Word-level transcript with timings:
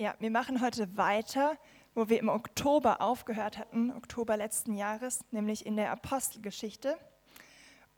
Ja, 0.00 0.14
wir 0.18 0.30
machen 0.30 0.62
heute 0.62 0.96
weiter, 0.96 1.58
wo 1.94 2.08
wir 2.08 2.20
im 2.20 2.30
Oktober 2.30 3.02
aufgehört 3.02 3.58
hatten, 3.58 3.92
Oktober 3.92 4.38
letzten 4.38 4.72
Jahres, 4.72 5.20
nämlich 5.30 5.66
in 5.66 5.76
der 5.76 5.90
Apostelgeschichte. 5.90 6.96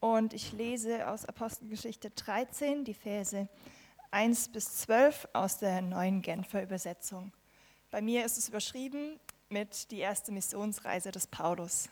Und 0.00 0.34
ich 0.34 0.52
lese 0.52 1.06
aus 1.06 1.24
Apostelgeschichte 1.24 2.10
13 2.10 2.84
die 2.84 2.94
Verse 2.94 3.48
1 4.10 4.48
bis 4.48 4.78
12 4.78 5.28
aus 5.32 5.58
der 5.58 5.80
neuen 5.80 6.22
Genfer 6.22 6.64
Übersetzung. 6.64 7.32
Bei 7.92 8.02
mir 8.02 8.24
ist 8.24 8.36
es 8.36 8.48
überschrieben 8.48 9.20
mit 9.48 9.92
die 9.92 10.00
erste 10.00 10.32
Missionsreise 10.32 11.12
des 11.12 11.28
Paulus. 11.28 11.88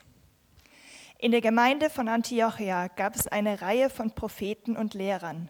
In 1.20 1.30
der 1.30 1.40
Gemeinde 1.40 1.88
von 1.88 2.08
Antiochia 2.08 2.88
gab 2.88 3.14
es 3.14 3.28
eine 3.28 3.62
Reihe 3.62 3.88
von 3.88 4.12
Propheten 4.12 4.76
und 4.76 4.92
Lehrern. 4.94 5.48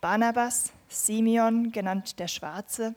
Barnabas, 0.00 0.72
Simeon, 0.88 1.70
genannt 1.70 2.18
der 2.18 2.26
Schwarze, 2.26 2.96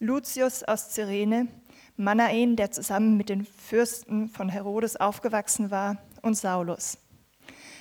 Lucius 0.00 0.62
aus 0.62 0.90
Cyrene, 0.90 1.48
Manaen, 1.96 2.54
der 2.54 2.70
zusammen 2.70 3.16
mit 3.16 3.28
den 3.28 3.44
Fürsten 3.44 4.28
von 4.28 4.48
Herodes 4.48 4.94
aufgewachsen 4.94 5.72
war, 5.72 5.96
und 6.22 6.36
Saulus. 6.36 6.98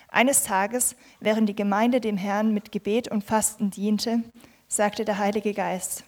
Eines 0.10 0.44
Tages, 0.44 0.96
während 1.20 1.48
die 1.48 1.56
Gemeinde 1.56 2.02
dem 2.02 2.18
Herrn 2.18 2.56
mit 2.56 2.72
Gebet 2.72 3.08
und 3.08 3.24
Fasten 3.24 3.70
diente, 3.70 4.24
sagte 4.68 5.06
der 5.06 5.20
Heilige 5.20 5.54
Geist, 5.54 6.04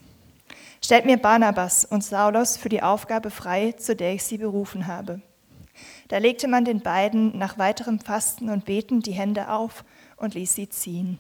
Stellt 0.84 1.06
mir 1.06 1.18
Barnabas 1.18 1.86
und 1.86 2.04
Saulus 2.04 2.58
für 2.58 2.70
die 2.70 2.82
Aufgabe 2.82 3.30
frei, 3.30 3.74
zu 3.74 3.96
der 3.96 4.14
ich 4.14 4.24
sie 4.24 4.40
berufen 4.40 4.88
habe. 4.88 5.22
Da 6.08 6.18
legte 6.18 6.48
man 6.48 6.66
den 6.66 6.82
beiden 6.82 7.38
nach 7.38 7.60
weiterem 7.60 8.00
Fasten 8.00 8.50
und 8.50 8.66
Beten 8.66 9.02
die 9.02 9.12
Hände 9.12 9.52
auf 9.52 9.84
und 10.18 10.34
ließ 10.34 10.56
sie 10.56 10.70
ziehen. 10.70 11.20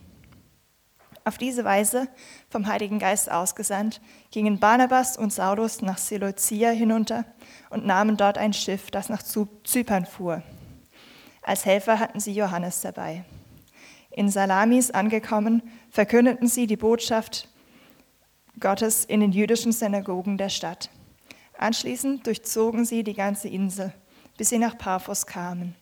Auf 1.29 1.37
diese 1.37 1.63
Weise, 1.63 2.07
vom 2.49 2.65
Heiligen 2.65 2.97
Geist 2.97 3.31
ausgesandt, 3.31 4.01
gingen 4.31 4.57
Barnabas 4.57 5.15
und 5.15 5.31
Saulus 5.31 5.83
nach 5.83 5.99
Seleucia 5.99 6.71
hinunter 6.71 7.23
und 7.69 7.85
nahmen 7.85 8.17
dort 8.17 8.39
ein 8.39 8.51
Schiff, 8.51 8.89
das 8.89 9.09
nach 9.09 9.21
Zypern 9.21 10.07
fuhr. 10.07 10.41
Als 11.43 11.67
Helfer 11.67 11.99
hatten 11.99 12.19
sie 12.19 12.33
Johannes 12.33 12.81
dabei. 12.81 13.25
In 14.09 14.31
Salamis 14.31 14.89
angekommen, 14.89 15.61
verkündeten 15.91 16.47
sie 16.47 16.65
die 16.65 16.77
Botschaft 16.77 17.47
Gottes 18.59 19.05
in 19.05 19.19
den 19.19 19.31
jüdischen 19.31 19.71
Synagogen 19.71 20.35
der 20.35 20.49
Stadt. 20.49 20.89
Anschließend 21.59 22.25
durchzogen 22.25 22.85
sie 22.85 23.03
die 23.03 23.13
ganze 23.13 23.49
Insel, 23.49 23.93
bis 24.35 24.49
sie 24.49 24.57
nach 24.57 24.79
Paphos 24.79 25.27
kamen. 25.27 25.75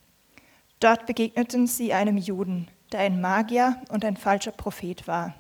Dort 0.82 1.06
begegneten 1.06 1.68
sie 1.68 1.94
einem 1.94 2.18
Juden, 2.18 2.68
der 2.92 3.02
ein 3.02 3.22
Magier 3.22 3.82
und 3.90 4.06
ein 4.06 4.18
falscher 4.18 4.52
Prophet 4.52 5.08
war. 5.08 5.34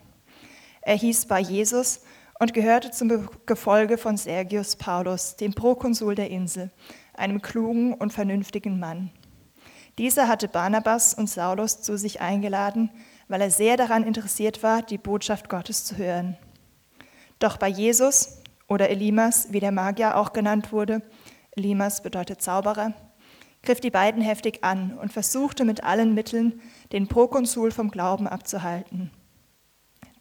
Er 0.81 0.95
hieß 0.95 1.25
Bar 1.25 1.39
Jesus 1.39 2.01
und 2.39 2.53
gehörte 2.53 2.91
zum 2.91 3.29
Gefolge 3.45 3.97
von 3.97 4.17
Sergius 4.17 4.75
Paulus, 4.75 5.35
dem 5.35 5.53
Prokonsul 5.53 6.15
der 6.15 6.29
Insel, 6.29 6.71
einem 7.13 7.41
klugen 7.41 7.93
und 7.93 8.13
vernünftigen 8.13 8.79
Mann. 8.79 9.11
Dieser 9.97 10.27
hatte 10.27 10.47
Barnabas 10.47 11.13
und 11.15 11.29
Saulus 11.29 11.81
zu 11.81 11.97
sich 11.97 12.21
eingeladen, 12.21 12.91
weil 13.27 13.41
er 13.41 13.49
sehr 13.49 13.77
daran 13.77 14.03
interessiert 14.03 14.61
war, 14.61 14.81
die 14.83 14.99
Botschaft 14.99 15.49
Gottes 15.49 15.85
zu 15.85 15.97
hören. 15.97 16.37
Doch 17.39 17.57
bei 17.57 17.67
Jesus 17.67 18.41
oder 18.67 18.89
Elimas, 18.89 19.51
wie 19.51 19.59
der 19.59 19.71
Magier 19.71 20.17
auch 20.17 20.33
genannt 20.33 20.71
wurde, 20.71 21.01
Elimas 21.51 22.03
bedeutet 22.03 22.41
Zauberer, 22.41 22.93
griff 23.67 23.81
die 23.81 23.91
beiden 23.91 24.21
heftig 24.21 24.63
an 24.63 24.97
und 24.97 25.11
versuchte 25.11 25.65
mit 25.65 25.83
allen 25.83 26.13
Mitteln, 26.13 26.61
den 26.93 27.07
Prokonsul 27.07 27.71
vom 27.71 27.91
Glauben 27.91 28.25
abzuhalten. 28.25 29.11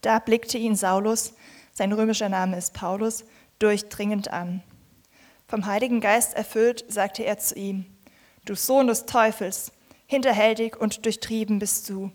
Da 0.00 0.18
blickte 0.18 0.58
ihn 0.58 0.74
Saulus, 0.74 1.32
sein 1.72 1.92
römischer 1.92 2.28
Name 2.28 2.58
ist 2.58 2.74
Paulus, 2.74 3.24
durchdringend 3.60 4.32
an. 4.32 4.64
Vom 5.46 5.66
Heiligen 5.66 6.00
Geist 6.00 6.34
erfüllt, 6.34 6.84
sagte 6.88 7.22
er 7.22 7.38
zu 7.38 7.54
ihm, 7.54 7.86
Du 8.44 8.56
Sohn 8.56 8.88
des 8.88 9.06
Teufels, 9.06 9.70
hinterhältig 10.06 10.76
und 10.76 11.04
durchtrieben 11.04 11.60
bist 11.60 11.88
du, 11.88 12.10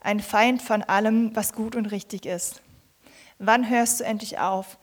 ein 0.00 0.18
Feind 0.18 0.62
von 0.62 0.82
allem, 0.82 1.36
was 1.36 1.52
gut 1.52 1.76
und 1.76 1.86
richtig 1.86 2.26
ist. 2.26 2.60
Wann 3.38 3.70
hörst 3.70 4.00
du 4.00 4.04
endlich 4.04 4.40
auf, 4.40 4.78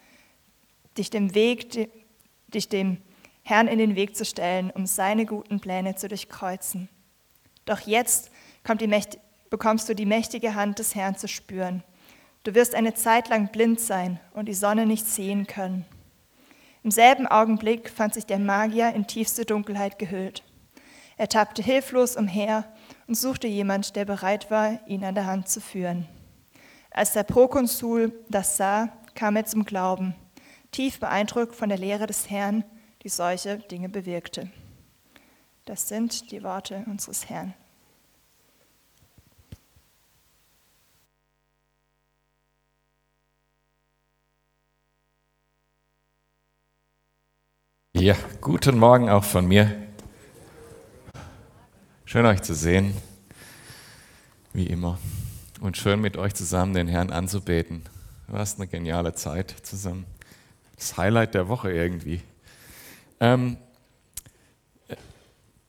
dich 0.97 1.09
dem 1.09 1.35
Weg, 1.35 1.89
dich 2.47 2.69
dem 2.69 3.01
Herrn 3.49 3.67
in 3.67 3.79
den 3.79 3.95
Weg 3.95 4.15
zu 4.15 4.25
stellen, 4.25 4.69
um 4.71 4.85
seine 4.85 5.25
guten 5.25 5.59
Pläne 5.59 5.95
zu 5.95 6.07
durchkreuzen. 6.07 6.87
Doch 7.65 7.79
jetzt 7.81 8.29
bekommst 9.49 9.89
du 9.89 9.95
die 9.95 10.05
mächtige 10.05 10.53
Hand 10.53 10.79
des 10.79 10.93
Herrn 10.93 11.15
zu 11.15 11.27
spüren. 11.27 11.83
Du 12.43 12.53
wirst 12.53 12.75
eine 12.75 12.93
Zeit 12.93 13.27
lang 13.29 13.51
blind 13.51 13.79
sein 13.79 14.19
und 14.33 14.47
die 14.47 14.53
Sonne 14.53 14.85
nicht 14.85 15.05
sehen 15.05 15.47
können. 15.47 15.85
Im 16.83 16.91
selben 16.91 17.27
Augenblick 17.27 17.89
fand 17.89 18.13
sich 18.13 18.25
der 18.25 18.39
Magier 18.39 18.93
in 18.93 19.07
tiefste 19.07 19.45
Dunkelheit 19.45 19.99
gehüllt. 19.99 20.43
Er 21.17 21.27
tappte 21.27 21.61
hilflos 21.61 22.15
umher 22.15 22.65
und 23.07 23.15
suchte 23.15 23.47
jemand, 23.47 23.95
der 23.95 24.05
bereit 24.05 24.49
war, 24.49 24.79
ihn 24.87 25.03
an 25.03 25.15
der 25.15 25.25
Hand 25.25 25.49
zu 25.49 25.59
führen. 25.59 26.07
Als 26.91 27.13
der 27.13 27.23
Prokonsul 27.23 28.13
das 28.29 28.57
sah, 28.57 28.89
kam 29.15 29.35
er 29.35 29.45
zum 29.45 29.65
Glauben, 29.65 30.15
tief 30.71 30.99
beeindruckt 30.99 31.55
von 31.55 31.69
der 31.69 31.77
Lehre 31.77 32.07
des 32.07 32.29
Herrn 32.29 32.63
die 33.03 33.09
solche 33.09 33.57
Dinge 33.57 33.89
bewirkte. 33.89 34.49
Das 35.65 35.87
sind 35.87 36.31
die 36.31 36.43
Worte 36.43 36.83
unseres 36.87 37.29
Herrn. 37.29 37.53
Ja, 47.93 48.15
guten 48.39 48.77
Morgen 48.77 49.09
auch 49.09 49.23
von 49.23 49.45
mir. 49.45 49.75
Schön 52.05 52.25
euch 52.25 52.41
zu 52.41 52.55
sehen, 52.55 52.95
wie 54.53 54.67
immer. 54.67 54.97
Und 55.59 55.75
schön 55.75 55.99
mit 55.99 56.15
euch 56.15 56.33
zusammen 56.33 56.73
den 56.73 56.87
Herrn 56.87 57.11
anzubeten. 57.11 57.83
Was 58.27 58.55
eine 58.55 58.67
geniale 58.67 59.13
Zeit 59.15 59.51
zusammen. 59.63 60.05
Das 60.77 60.97
Highlight 60.97 61.33
der 61.33 61.49
Woche 61.49 61.71
irgendwie. 61.71 62.21
Ähm, 63.19 63.57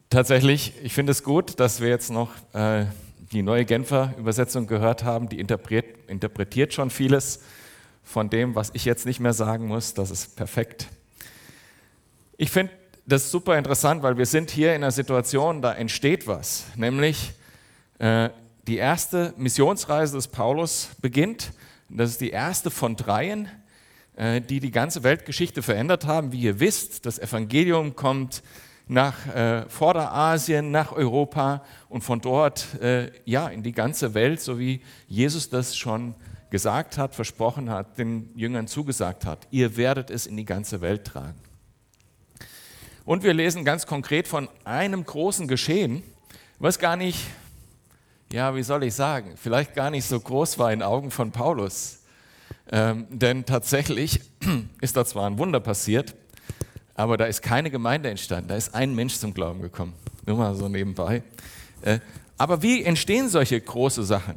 tatsächlich, 0.08 0.74
ich 0.82 0.92
finde 0.92 1.12
es 1.12 1.24
gut, 1.24 1.58
dass 1.58 1.80
wir 1.80 1.88
jetzt 1.88 2.10
noch 2.10 2.30
äh, 2.52 2.86
die 3.32 3.42
neue 3.42 3.64
Genfer 3.64 4.14
Übersetzung 4.18 4.66
gehört 4.66 5.04
haben. 5.04 5.28
Die 5.28 5.40
interpretiert, 5.40 6.08
interpretiert 6.08 6.74
schon 6.74 6.90
vieles 6.90 7.40
von 8.02 8.30
dem, 8.30 8.54
was 8.54 8.70
ich 8.74 8.84
jetzt 8.84 9.06
nicht 9.06 9.20
mehr 9.20 9.32
sagen 9.32 9.66
muss. 9.66 9.94
Das 9.94 10.10
ist 10.10 10.36
perfekt. 10.36 10.88
Ich 12.36 12.50
finde 12.50 12.72
das 13.06 13.30
super 13.30 13.58
interessant, 13.58 14.02
weil 14.02 14.16
wir 14.16 14.26
sind 14.26 14.50
hier 14.50 14.70
in 14.74 14.82
einer 14.82 14.92
Situation, 14.92 15.62
da 15.62 15.72
entsteht 15.72 16.26
was. 16.26 16.64
Nämlich 16.76 17.32
äh, 17.98 18.30
die 18.66 18.76
erste 18.76 19.34
Missionsreise 19.36 20.16
des 20.16 20.28
Paulus 20.28 20.90
beginnt. 21.00 21.52
Das 21.88 22.10
ist 22.10 22.20
die 22.20 22.30
erste 22.30 22.70
von 22.70 22.94
dreien. 22.96 23.48
Äh, 24.20 24.42
die 24.42 24.60
die 24.60 24.70
ganze 24.70 25.02
Weltgeschichte 25.02 25.62
verändert 25.62 26.04
haben. 26.04 26.30
Wie 26.30 26.42
ihr 26.42 26.60
wisst, 26.60 27.06
das 27.06 27.18
Evangelium 27.18 27.96
kommt 27.96 28.42
nach 28.86 29.26
äh, 29.34 29.66
Vorderasien, 29.66 30.70
nach 30.70 30.92
Europa 30.92 31.64
und 31.88 32.04
von 32.04 32.20
dort 32.20 32.74
äh, 32.82 33.12
ja 33.24 33.48
in 33.48 33.62
die 33.62 33.72
ganze 33.72 34.12
Welt, 34.12 34.42
so 34.42 34.58
wie 34.58 34.82
Jesus 35.08 35.48
das 35.48 35.74
schon 35.74 36.14
gesagt 36.50 36.98
hat, 36.98 37.14
versprochen 37.14 37.70
hat, 37.70 37.96
den 37.96 38.28
Jüngern 38.34 38.66
zugesagt 38.66 39.24
hat. 39.24 39.48
Ihr 39.50 39.78
werdet 39.78 40.10
es 40.10 40.26
in 40.26 40.36
die 40.36 40.44
ganze 40.44 40.82
Welt 40.82 41.06
tragen. 41.06 41.40
Und 43.06 43.22
wir 43.22 43.32
lesen 43.32 43.64
ganz 43.64 43.86
konkret 43.86 44.28
von 44.28 44.50
einem 44.64 45.02
großen 45.02 45.48
Geschehen, 45.48 46.02
was 46.58 46.78
gar 46.78 46.96
nicht, 46.96 47.24
ja, 48.30 48.54
wie 48.54 48.64
soll 48.64 48.84
ich 48.84 48.92
sagen, 48.92 49.32
vielleicht 49.36 49.72
gar 49.72 49.88
nicht 49.88 50.04
so 50.04 50.20
groß 50.20 50.58
war 50.58 50.70
in 50.74 50.82
Augen 50.82 51.10
von 51.10 51.32
Paulus. 51.32 51.99
Ähm, 52.72 53.06
denn 53.10 53.44
tatsächlich 53.44 54.20
ist 54.80 54.96
da 54.96 55.04
zwar 55.04 55.26
ein 55.28 55.38
Wunder 55.38 55.60
passiert, 55.60 56.14
aber 56.94 57.16
da 57.16 57.24
ist 57.24 57.42
keine 57.42 57.70
Gemeinde 57.70 58.10
entstanden, 58.10 58.48
da 58.48 58.56
ist 58.56 58.74
ein 58.74 58.94
Mensch 58.94 59.14
zum 59.14 59.34
Glauben 59.34 59.60
gekommen. 59.60 59.94
Nur 60.26 60.36
mal 60.36 60.54
so 60.54 60.68
nebenbei. 60.68 61.22
Äh, 61.82 61.98
aber 62.38 62.62
wie 62.62 62.84
entstehen 62.84 63.28
solche 63.28 63.60
große 63.60 64.04
Sachen? 64.04 64.36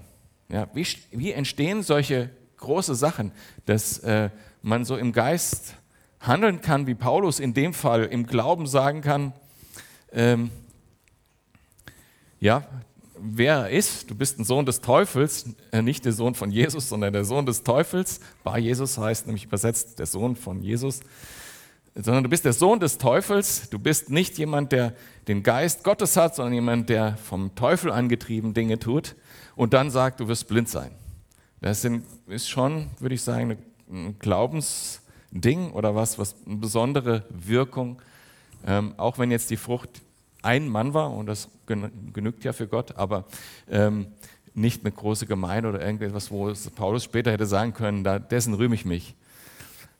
Ja, 0.50 0.68
wie, 0.74 0.86
wie 1.12 1.31
entstehen 1.31 1.84
solche 1.84 2.30
große 2.57 2.96
Sachen, 2.96 3.31
dass 3.66 4.00
äh, 4.00 4.30
man 4.62 4.86
so 4.86 4.98
im 4.98 5.13
Geist 5.13 5.75
handeln 6.19 6.62
kann, 6.62 6.88
wie 6.88 6.96
Paulus 6.96 7.40
in 7.40 7.54
dem 7.54 7.74
Fall 7.74 8.06
im 8.06 8.25
Glauben 8.25 8.66
sagen 8.66 9.02
kann, 9.02 9.34
ähm, 10.12 10.52
ja, 12.40 12.63
wer 13.24 13.56
er 13.56 13.70
ist. 13.70 14.10
Du 14.10 14.16
bist 14.16 14.40
ein 14.40 14.44
Sohn 14.44 14.66
des 14.66 14.81
Teufels, 14.81 15.46
äh, 15.72 15.81
nicht 15.81 16.06
der 16.06 16.12
Sohn 16.12 16.36
von 16.36 16.52
Jesus, 16.52 16.90
sondern 16.90 17.14
der 17.14 17.25
Sohn 17.25 17.46
des 17.46 17.64
Teufels. 17.64 18.20
Bar 18.44 18.58
Jesus 18.58 18.98
heißt 18.98 19.28
nämlich 19.28 19.46
übersetzt 19.46 20.00
der 20.00 20.06
Sohn 20.06 20.36
von 20.36 20.62
Jesus. 20.62 21.02
Sondern 21.96 22.24
du 22.24 22.30
bist 22.30 22.46
der 22.46 22.54
Sohn 22.54 22.80
des 22.80 22.98
Teufels. 22.98 23.70
Du 23.70 23.80
bist 23.80 24.10
nicht 24.10 24.38
jemand, 24.38 24.72
der 24.72 24.94
den 25.28 25.44
Geist 25.44 25.84
Gottes 25.84 26.18
hat, 26.18 26.36
sondern 26.36 26.54
jemand, 26.54 26.90
der 26.90 27.18
vom 27.18 27.56
Teufel 27.56 27.92
angetrieben 27.92 28.54
Dinge 28.54 28.80
tut 28.80 29.16
und 29.56 29.74
dann 29.74 29.90
sagt, 29.90 30.19
du 30.19 30.28
wirst 30.28 30.48
blind 30.48 30.69
sein. 30.69 30.92
Das 31.62 31.86
ist 32.28 32.50
schon, 32.50 32.90
würde 33.00 33.16
ich 33.16 33.22
sagen, 33.22 33.58
ein 33.90 34.19
Glaubensleben, 34.19 35.04
Ding 35.34 35.72
oder 35.72 35.96
was, 35.96 36.19
was 36.19 36.36
eine 36.46 36.58
besondere 36.58 37.24
Wirkung, 37.30 38.02
ähm, 38.66 38.94
auch 38.98 39.18
wenn 39.18 39.31
jetzt 39.31 39.50
die 39.50 39.58
Frucht 39.58 40.02
ein 40.44 40.68
Mann 40.68 40.94
war, 40.94 41.12
und 41.12 41.25
das 41.25 41.50
genügt 41.66 42.44
ja 42.44 42.54
für 42.54 42.68
Gott, 42.68 42.95
aber 42.95 43.25
ähm, 43.69 44.07
nicht 44.54 44.84
eine 44.84 44.92
große 44.92 45.25
Gemeinde 45.25 45.69
oder 45.69 45.81
irgendetwas, 45.81 46.30
wo 46.31 46.51
Paulus 46.75 47.04
später 47.04 47.31
hätte 47.31 47.45
sagen 47.45 47.74
können, 47.74 48.04
da, 48.04 48.19
dessen 48.19 48.54
rühme 48.54 48.75
ich 48.75 48.86
mich. 48.86 49.16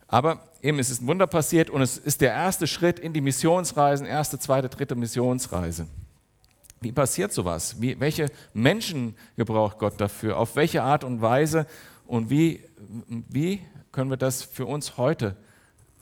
Aber 0.08 0.44
eben, 0.62 0.78
es 0.78 0.92
ist 0.92 1.02
ein 1.02 1.08
Wunder 1.08 1.26
passiert 1.26 1.70
und 1.70 1.82
es 1.82 1.98
ist 1.98 2.22
der 2.22 2.34
erste 2.34 2.68
Schritt 2.68 3.00
in 3.00 3.14
die 3.14 3.22
Missionsreisen, 3.22 4.06
erste, 4.06 4.38
zweite, 4.38 4.70
dritte 4.70 4.96
Missionsreise. 4.96 5.88
Wie 6.82 6.92
passiert 6.92 7.34
sowas? 7.34 7.82
Wie, 7.82 8.00
welche 8.00 8.28
Menschen 8.54 9.16
gebraucht 9.38 9.80
Gott 9.80 10.00
dafür? 10.00 10.38
Auf 10.38 10.56
welche 10.56 10.84
Art 10.84 11.04
und 11.04 11.22
Weise? 11.22 11.66
Und 12.06 12.30
wie, 12.30 12.64
wie 13.08 13.62
können 13.92 14.10
wir 14.10 14.18
das 14.18 14.44
für 14.44 14.66
uns 14.66 14.98
heute 14.98 15.36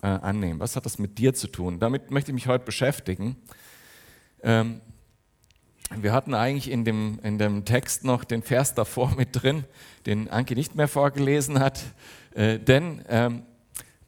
äh, 0.01 0.07
annehmen? 0.07 0.59
Was 0.59 0.75
hat 0.75 0.85
das 0.85 0.99
mit 0.99 1.17
dir 1.19 1.33
zu 1.33 1.47
tun? 1.47 1.79
Damit 1.79 2.11
möchte 2.11 2.31
ich 2.31 2.35
mich 2.35 2.47
heute 2.47 2.65
beschäftigen. 2.65 3.38
Ähm, 4.43 4.81
wir 5.95 6.13
hatten 6.13 6.33
eigentlich 6.33 6.71
in 6.71 6.85
dem, 6.85 7.19
in 7.21 7.38
dem 7.38 7.65
Text 7.65 8.05
noch 8.05 8.23
den 8.23 8.43
Vers 8.43 8.73
davor 8.73 9.13
mit 9.17 9.29
drin, 9.33 9.65
den 10.05 10.29
Anki 10.29 10.55
nicht 10.55 10.75
mehr 10.75 10.88
vorgelesen 10.88 11.59
hat. 11.59 11.83
Äh, 12.33 12.59
denn 12.59 13.03
ähm, 13.09 13.43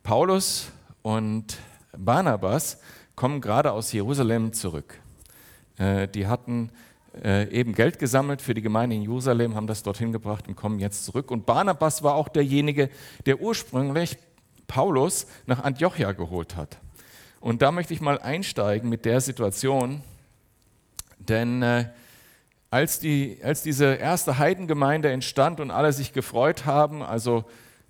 Paulus 0.02 0.72
und 1.02 1.58
Barnabas 1.98 2.80
kommen 3.16 3.42
gerade 3.42 3.72
aus 3.72 3.92
Jerusalem 3.92 4.54
zurück. 4.54 5.00
Äh, 5.78 6.08
die 6.08 6.28
hatten 6.28 6.72
äh, 7.22 7.50
eben 7.50 7.74
Geld 7.74 8.00
gesammelt 8.00 8.42
für 8.42 8.54
die 8.54 8.62
Gemeinde 8.62 8.96
in 8.96 9.04
Jerusalem, 9.04 9.56
haben 9.56 9.68
das 9.68 9.84
dorthin 9.84 10.12
gebracht 10.12 10.48
und 10.48 10.56
kommen 10.56 10.80
jetzt 10.80 11.06
zurück. 11.06 11.32
Und 11.32 11.46
Barnabas 11.46 12.02
war 12.02 12.16
auch 12.16 12.30
derjenige, 12.30 12.90
der 13.26 13.42
ursprünglich 13.42 14.18
Paulus 14.68 15.28
nach 15.46 15.64
Antiochia 15.64 16.14
geholt 16.14 16.56
hat. 16.56 16.80
Und 17.40 17.62
da 17.62 17.72
möchte 17.72 17.94
ich 17.94 18.00
mal 18.00 18.20
einsteigen 18.20 18.90
mit 18.90 19.06
der 19.06 19.20
Situation, 19.20 20.02
denn 21.30 21.62
äh, 21.62 21.86
als, 22.70 23.00
die, 23.00 23.40
als 23.44 23.62
diese 23.62 23.86
erste 23.96 24.38
Heidengemeinde 24.38 25.12
entstand 25.12 25.60
und 25.60 25.72
alle 25.72 25.94
sich 25.94 26.14
gefreut 26.14 26.66
haben, 26.66 27.02
also 27.04 27.46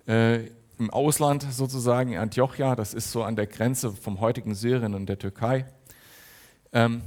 äh, 0.06 0.46
im 0.78 0.90
Ausland 0.90 1.46
sozusagen, 1.50 2.12
in 2.12 2.18
Antiochia, 2.18 2.76
das 2.76 2.94
ist 2.94 3.10
so 3.10 3.22
an 3.22 3.36
der 3.36 3.46
Grenze 3.46 3.92
vom 3.92 4.20
heutigen 4.20 4.54
Syrien 4.54 4.94
und 4.94 5.06
der 5.06 5.18
Türkei, 5.18 5.66
ähm, 6.72 7.02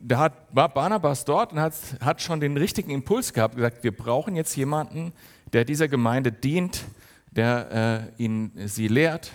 da 0.00 0.18
hat, 0.18 0.32
war 0.50 0.68
Barnabas 0.68 1.24
dort 1.24 1.52
und 1.52 1.60
hat, 1.60 1.74
hat 2.00 2.22
schon 2.22 2.40
den 2.40 2.56
richtigen 2.56 2.90
Impuls 2.90 3.32
gehabt, 3.32 3.56
gesagt, 3.56 3.84
wir 3.84 3.96
brauchen 3.96 4.34
jetzt 4.34 4.56
jemanden, 4.56 5.12
der 5.52 5.64
dieser 5.64 5.88
Gemeinde 5.88 6.32
dient, 6.32 6.84
der 7.30 8.10
äh, 8.18 8.22
ihn, 8.22 8.52
sie 8.66 8.88
lehrt. 8.88 9.32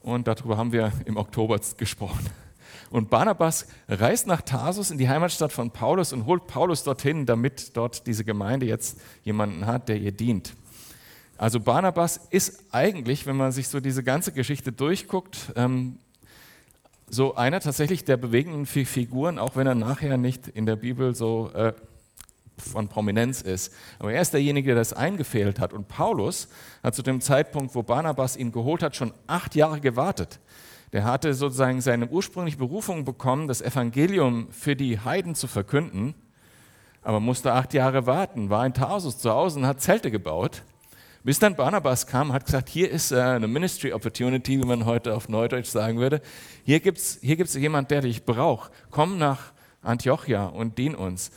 Und 0.00 0.26
darüber 0.26 0.56
haben 0.56 0.72
wir 0.72 0.92
im 1.04 1.16
Oktober 1.16 1.60
gesprochen. 1.76 2.26
Und 2.90 3.10
Barnabas 3.10 3.66
reist 3.88 4.26
nach 4.26 4.42
Tarsus 4.42 4.90
in 4.90 4.98
die 4.98 5.08
Heimatstadt 5.08 5.52
von 5.52 5.70
Paulus 5.70 6.12
und 6.12 6.26
holt 6.26 6.46
Paulus 6.46 6.84
dorthin, 6.84 7.26
damit 7.26 7.76
dort 7.76 8.06
diese 8.06 8.24
Gemeinde 8.24 8.66
jetzt 8.66 8.98
jemanden 9.24 9.66
hat, 9.66 9.88
der 9.88 9.98
ihr 9.98 10.12
dient. 10.12 10.54
Also 11.36 11.60
Barnabas 11.60 12.20
ist 12.30 12.64
eigentlich, 12.72 13.26
wenn 13.26 13.36
man 13.36 13.52
sich 13.52 13.68
so 13.68 13.78
diese 13.78 14.02
ganze 14.02 14.32
Geschichte 14.32 14.72
durchguckt, 14.72 15.52
ähm, 15.54 15.98
so 17.10 17.36
einer 17.36 17.60
tatsächlich 17.60 18.04
der 18.04 18.16
bewegenden 18.16 18.66
Figuren, 18.66 19.38
auch 19.38 19.56
wenn 19.56 19.66
er 19.66 19.74
nachher 19.74 20.16
nicht 20.18 20.48
in 20.48 20.66
der 20.66 20.76
Bibel 20.76 21.14
so 21.14 21.50
äh, 21.54 21.72
von 22.58 22.88
Prominenz 22.88 23.40
ist. 23.40 23.72
Aber 23.98 24.12
er 24.12 24.20
ist 24.20 24.32
derjenige, 24.32 24.68
der 24.68 24.76
das 24.76 24.92
eingefehlt 24.92 25.60
hat. 25.60 25.72
Und 25.72 25.88
Paulus 25.88 26.48
hat 26.82 26.94
zu 26.94 27.02
dem 27.02 27.20
Zeitpunkt, 27.20 27.74
wo 27.74 27.82
Barnabas 27.82 28.36
ihn 28.36 28.52
geholt 28.52 28.82
hat, 28.82 28.96
schon 28.96 29.14
acht 29.26 29.54
Jahre 29.54 29.80
gewartet. 29.80 30.40
Der 30.92 31.04
hatte 31.04 31.34
sozusagen 31.34 31.80
seine 31.80 32.08
ursprüngliche 32.08 32.56
Berufung 32.56 33.04
bekommen, 33.04 33.48
das 33.48 33.60
Evangelium 33.60 34.48
für 34.50 34.76
die 34.76 34.98
Heiden 34.98 35.34
zu 35.34 35.46
verkünden, 35.46 36.14
aber 37.02 37.20
musste 37.20 37.52
acht 37.52 37.74
Jahre 37.74 38.06
warten, 38.06 38.50
war 38.50 38.64
in 38.64 38.74
Tarsus 38.74 39.18
zu 39.18 39.30
Hause 39.30 39.60
und 39.60 39.66
hat 39.66 39.80
Zelte 39.80 40.10
gebaut 40.10 40.62
bis 41.28 41.38
dann 41.38 41.56
Barnabas 41.56 42.06
kam, 42.06 42.32
hat 42.32 42.46
gesagt, 42.46 42.70
hier 42.70 42.90
ist 42.90 43.12
äh, 43.12 43.20
eine 43.20 43.48
Ministry 43.48 43.92
Opportunity, 43.92 44.58
wie 44.62 44.64
man 44.64 44.86
heute 44.86 45.14
auf 45.14 45.28
Neudeutsch 45.28 45.68
sagen 45.68 45.98
würde. 45.98 46.22
Hier 46.64 46.80
gibt 46.80 46.96
es 46.96 47.18
hier 47.20 47.36
gibt's 47.36 47.54
jemand, 47.54 47.90
der 47.90 48.00
dich 48.00 48.24
braucht. 48.24 48.70
Komm 48.90 49.18
nach 49.18 49.52
Antiochia 49.82 50.46
und 50.46 50.78
dien 50.78 50.94
uns. 50.94 51.30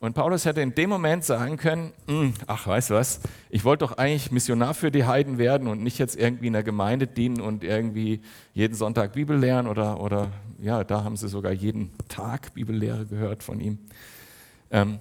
Und 0.00 0.14
Paulus 0.14 0.44
hätte 0.44 0.60
in 0.60 0.74
dem 0.76 0.90
Moment 0.90 1.24
sagen 1.24 1.56
können, 1.56 1.92
hm, 2.06 2.34
ach, 2.46 2.68
weißt 2.68 2.90
du 2.90 2.94
was, 2.94 3.20
ich 3.50 3.64
wollte 3.64 3.84
doch 3.84 3.98
eigentlich 3.98 4.30
Missionar 4.30 4.74
für 4.74 4.92
die 4.92 5.04
Heiden 5.04 5.38
werden 5.38 5.66
und 5.66 5.82
nicht 5.82 5.98
jetzt 5.98 6.16
irgendwie 6.16 6.46
in 6.46 6.52
der 6.52 6.62
Gemeinde 6.62 7.08
dienen 7.08 7.40
und 7.40 7.64
irgendwie 7.64 8.20
jeden 8.54 8.74
Sonntag 8.74 9.14
Bibel 9.14 9.36
lernen 9.36 9.66
oder, 9.66 10.00
oder 10.00 10.30
ja, 10.60 10.84
da 10.84 11.02
haben 11.02 11.16
sie 11.16 11.28
sogar 11.28 11.50
jeden 11.50 11.90
Tag 12.08 12.54
Bibellehre 12.54 13.06
gehört 13.06 13.42
von 13.42 13.60
ihm. 13.60 13.78
Ähm, 14.70 15.00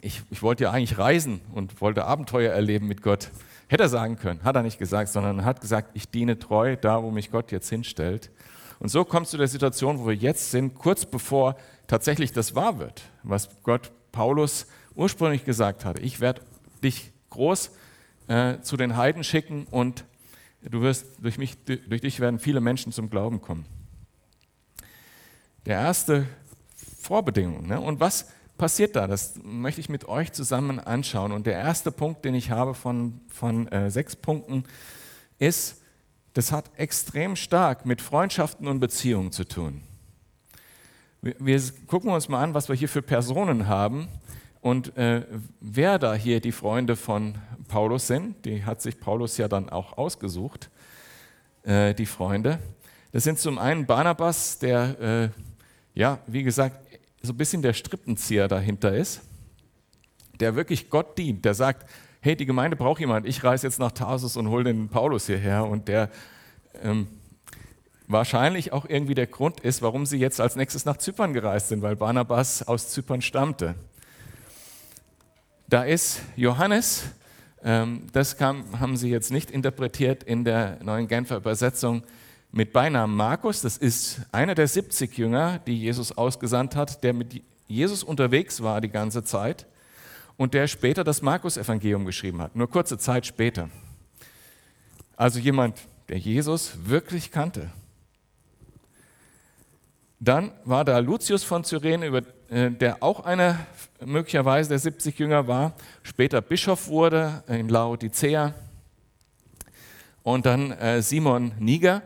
ich, 0.00 0.22
ich 0.30 0.42
wollte 0.42 0.64
ja 0.64 0.72
eigentlich 0.72 0.98
reisen 0.98 1.40
und 1.52 1.80
wollte 1.80 2.06
Abenteuer 2.06 2.52
erleben 2.52 2.88
mit 2.88 3.02
Gott. 3.02 3.30
Hätte 3.68 3.84
er 3.84 3.88
sagen 3.88 4.16
können, 4.16 4.42
hat 4.42 4.56
er 4.56 4.62
nicht 4.62 4.78
gesagt, 4.78 5.10
sondern 5.10 5.44
hat 5.44 5.60
gesagt, 5.60 5.90
ich 5.94 6.08
diene 6.08 6.40
treu 6.40 6.76
da, 6.76 7.02
wo 7.04 7.12
mich 7.12 7.30
Gott 7.30 7.52
jetzt 7.52 7.68
hinstellt. 7.68 8.30
Und 8.78 8.88
so 8.88 9.04
kommst 9.04 9.32
du 9.32 9.38
der 9.38 9.48
Situation, 9.48 9.98
wo 9.98 10.06
wir 10.06 10.14
jetzt 10.14 10.50
sind, 10.50 10.74
kurz 10.74 11.06
bevor 11.06 11.56
tatsächlich 11.86 12.32
das 12.32 12.54
wahr 12.54 12.78
wird, 12.78 13.02
was 13.22 13.48
Gott 13.62 13.92
Paulus 14.12 14.66
ursprünglich 14.94 15.44
gesagt 15.44 15.84
hatte. 15.84 16.00
Ich 16.00 16.20
werde 16.20 16.42
dich 16.82 17.12
groß 17.30 17.70
äh, 18.28 18.60
zu 18.60 18.76
den 18.76 18.96
Heiden 18.96 19.24
schicken 19.24 19.66
und 19.70 20.04
du 20.62 20.80
wirst 20.80 21.06
durch 21.20 21.38
mich, 21.38 21.56
durch 21.64 22.00
dich 22.00 22.20
werden 22.20 22.38
viele 22.38 22.60
Menschen 22.60 22.92
zum 22.92 23.10
Glauben 23.10 23.40
kommen. 23.40 23.66
Der 25.66 25.80
erste 25.80 26.26
Vorbedingung. 26.98 27.66
Ne? 27.66 27.80
Und 27.80 28.00
was 28.00 28.26
passiert 28.56 28.96
da? 28.96 29.06
Das 29.06 29.34
möchte 29.42 29.80
ich 29.80 29.88
mit 29.88 30.08
euch 30.08 30.32
zusammen 30.32 30.80
anschauen. 30.80 31.32
Und 31.32 31.46
der 31.46 31.54
erste 31.54 31.92
Punkt, 31.92 32.24
den 32.24 32.34
ich 32.34 32.50
habe 32.50 32.74
von, 32.74 33.20
von 33.28 33.68
äh, 33.68 33.90
sechs 33.90 34.16
Punkten, 34.16 34.64
ist, 35.38 35.82
das 36.34 36.52
hat 36.52 36.70
extrem 36.76 37.36
stark 37.36 37.86
mit 37.86 38.00
Freundschaften 38.00 38.68
und 38.68 38.80
Beziehungen 38.80 39.32
zu 39.32 39.44
tun. 39.44 39.82
Wir, 41.38 41.60
gucken 41.88 42.10
uns 42.10 42.28
mal 42.28 42.42
an, 42.42 42.54
was 42.54 42.68
wir 42.68 42.76
hier 42.76 42.88
für 42.88 43.02
Personen 43.02 43.66
haben 43.66 44.06
und 44.60 44.96
äh, 44.96 45.26
wer 45.60 45.98
da 45.98 46.14
hier 46.14 46.40
die 46.40 46.52
Freunde 46.52 46.94
von 46.94 47.34
Paulus 47.66 48.06
sind. 48.06 48.44
Die 48.44 48.64
hat 48.64 48.80
sich 48.80 49.00
Paulus 49.00 49.36
ja 49.36 49.48
dann 49.48 49.68
auch 49.68 49.98
ausgesucht, 49.98 50.70
äh, 51.64 51.94
die 51.94 52.06
Freunde. 52.06 52.60
Das 53.10 53.24
sind 53.24 53.40
zum 53.40 53.58
einen 53.58 53.86
Barnabas, 53.86 54.60
der, 54.60 55.00
äh, 55.00 55.98
ja, 55.98 56.20
wie 56.28 56.44
gesagt, 56.44 56.76
so 57.22 57.32
ein 57.32 57.36
bisschen 57.36 57.62
der 57.62 57.72
Strippenzieher 57.72 58.46
dahinter 58.46 58.94
ist, 58.94 59.22
der 60.38 60.54
wirklich 60.54 60.90
Gott 60.90 61.18
dient, 61.18 61.44
der 61.44 61.54
sagt, 61.54 61.90
hey, 62.20 62.36
die 62.36 62.46
Gemeinde 62.46 62.76
braucht 62.76 63.00
jemand, 63.00 63.26
ich 63.26 63.42
reise 63.42 63.66
jetzt 63.66 63.80
nach 63.80 63.92
Tarsus 63.92 64.36
und 64.36 64.48
hole 64.48 64.62
den 64.62 64.88
Paulus 64.88 65.26
hierher 65.26 65.66
und 65.66 65.88
der 65.88 66.08
ähm, 66.82 67.08
wahrscheinlich 68.08 68.72
auch 68.72 68.86
irgendwie 68.88 69.14
der 69.14 69.26
Grund 69.26 69.60
ist, 69.60 69.82
warum 69.82 70.06
sie 70.06 70.18
jetzt 70.18 70.40
als 70.40 70.56
nächstes 70.56 70.84
nach 70.84 70.96
Zypern 70.96 71.32
gereist 71.32 71.68
sind, 71.68 71.82
weil 71.82 71.96
Barnabas 71.96 72.62
aus 72.62 72.90
Zypern 72.90 73.22
stammte. 73.22 73.74
Da 75.68 75.82
ist 75.82 76.20
Johannes, 76.36 77.04
ähm, 77.62 78.06
das 78.12 78.36
kam, 78.36 78.78
haben 78.78 78.96
sie 78.96 79.10
jetzt 79.10 79.32
nicht 79.32 79.50
interpretiert 79.50 80.22
in 80.22 80.44
der 80.44 80.78
neuen 80.82 81.08
Genfer 81.08 81.38
Übersetzung, 81.38 82.04
mit 82.52 82.72
Beinamen 82.72 83.14
Markus. 83.16 83.60
Das 83.60 83.76
ist 83.76 84.20
einer 84.32 84.54
der 84.54 84.68
70 84.68 85.18
Jünger, 85.18 85.58
die 85.66 85.78
Jesus 85.78 86.16
ausgesandt 86.16 86.76
hat, 86.76 87.02
der 87.04 87.12
mit 87.12 87.42
Jesus 87.66 88.02
unterwegs 88.02 88.62
war 88.62 88.80
die 88.80 88.88
ganze 88.88 89.24
Zeit 89.24 89.66
und 90.36 90.54
der 90.54 90.68
später 90.68 91.04
das 91.04 91.22
Markus-Evangelium 91.22 92.04
geschrieben 92.04 92.40
hat, 92.40 92.54
nur 92.54 92.70
kurze 92.70 92.98
Zeit 92.98 93.26
später. 93.26 93.68
Also 95.16 95.38
jemand, 95.38 95.80
der 96.08 96.18
Jesus 96.18 96.78
wirklich 96.84 97.30
kannte. 97.30 97.70
Dann 100.26 100.50
war 100.64 100.84
da 100.84 100.98
Lucius 100.98 101.44
von 101.44 101.62
Cyrene, 101.62 102.20
äh, 102.50 102.72
der 102.72 103.00
auch 103.00 103.20
einer 103.20 103.60
möglicherweise 104.04 104.70
der 104.70 104.80
70 104.80 105.16
Jünger 105.20 105.46
war, 105.46 105.74
später 106.02 106.40
Bischof 106.40 106.88
wurde 106.88 107.44
in 107.46 107.68
Laodicea. 107.68 108.52
Und 110.24 110.44
dann 110.44 110.72
äh, 110.72 111.00
Simon 111.00 111.52
Niger, 111.60 112.02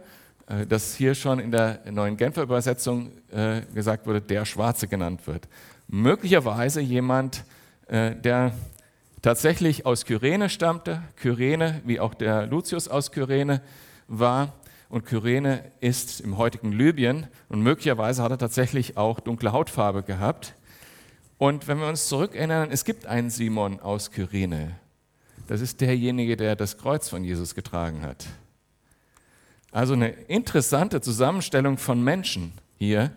äh, 0.47 0.67
dass 0.67 0.97
hier 0.97 1.15
schon 1.15 1.39
in 1.39 1.51
der 1.51 1.81
neuen 1.91 2.19
Genfer 2.19 2.43
Übersetzung 2.43 3.11
äh, 3.33 3.63
gesagt 3.73 4.07
wurde, 4.07 4.21
der 4.21 4.45
Schwarze 4.45 4.87
genannt 4.87 5.27
wird. 5.27 5.49
Möglicherweise 5.89 6.83
jemand, 6.83 7.43
äh, 7.87 8.15
der 8.15 8.53
tatsächlich 9.23 9.87
aus 9.87 10.05
Kyrene 10.05 10.51
stammte, 10.51 11.03
Kyrene, 11.17 11.81
wie 11.87 11.99
auch 11.99 12.13
der 12.13 12.47
Lucius 12.47 12.87
aus 12.87 13.13
Kyrene 13.13 13.63
war. 14.09 14.53
Und 14.91 15.07
Kyrene 15.07 15.71
ist 15.81 16.21
im 16.21 16.37
heutigen 16.37 16.73
Libyen 16.73 17.29
und 17.49 17.63
möglicherweise 17.63 18.25
hat 18.25 18.33
er 18.33 18.39
tatsächlich 18.39 18.97
auch 18.97 19.21
dunkle 19.21 19.53
Hautfarbe 19.53 20.03
gehabt. 20.03 20.55
Und 21.39 21.69
wenn 21.69 21.79
wir 21.79 21.87
uns 21.87 22.09
zurückerinnern, 22.09 22.71
es 22.73 22.85
gibt 22.85 23.07
einen 23.07 23.31
Simon 23.31 23.81
aus 23.81 24.11
Kyrene. 24.11 24.77
das 25.47 25.61
ist 25.61 25.81
derjenige, 25.81 26.37
der 26.37 26.57
das 26.57 26.77
Kreuz 26.77 27.09
von 27.09 27.25
Jesus 27.25 27.55
getragen 27.55 28.03
hat. 28.03 28.27
Also 29.73 29.95
eine 29.95 30.09
interessante 30.11 31.01
Zusammenstellung 31.01 31.79
von 31.79 32.03
Menschen 32.03 32.53
hier. 32.77 33.13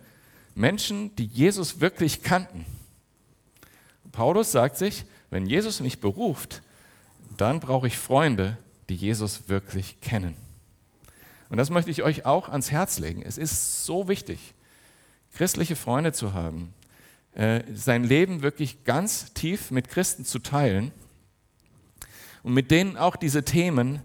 Menschen, 0.55 1.15
die 1.15 1.25
Jesus 1.25 1.81
wirklich 1.81 2.21
kannten. 2.21 2.65
Paulus 4.11 4.51
sagt 4.51 4.77
sich, 4.77 5.05
wenn 5.31 5.47
Jesus 5.47 5.79
mich 5.79 5.99
beruft, 5.99 6.61
dann 7.37 7.59
brauche 7.59 7.87
ich 7.87 7.97
Freunde, 7.97 8.57
die 8.89 8.95
Jesus 8.95 9.49
wirklich 9.49 9.99
kennen. 10.01 10.35
Und 11.53 11.57
das 11.57 11.69
möchte 11.69 11.91
ich 11.91 12.01
euch 12.01 12.25
auch 12.25 12.49
ans 12.49 12.71
Herz 12.71 12.97
legen. 12.97 13.21
Es 13.21 13.37
ist 13.37 13.85
so 13.85 14.07
wichtig, 14.07 14.55
christliche 15.35 15.75
Freunde 15.75 16.11
zu 16.11 16.33
haben, 16.33 16.73
äh, 17.35 17.61
sein 17.71 18.03
Leben 18.03 18.41
wirklich 18.41 18.85
ganz 18.85 19.31
tief 19.33 19.69
mit 19.69 19.87
Christen 19.87 20.25
zu 20.25 20.39
teilen 20.39 20.91
und 22.41 22.55
mit 22.55 22.71
denen 22.71 22.97
auch 22.97 23.15
diese 23.15 23.45
Themen 23.45 24.01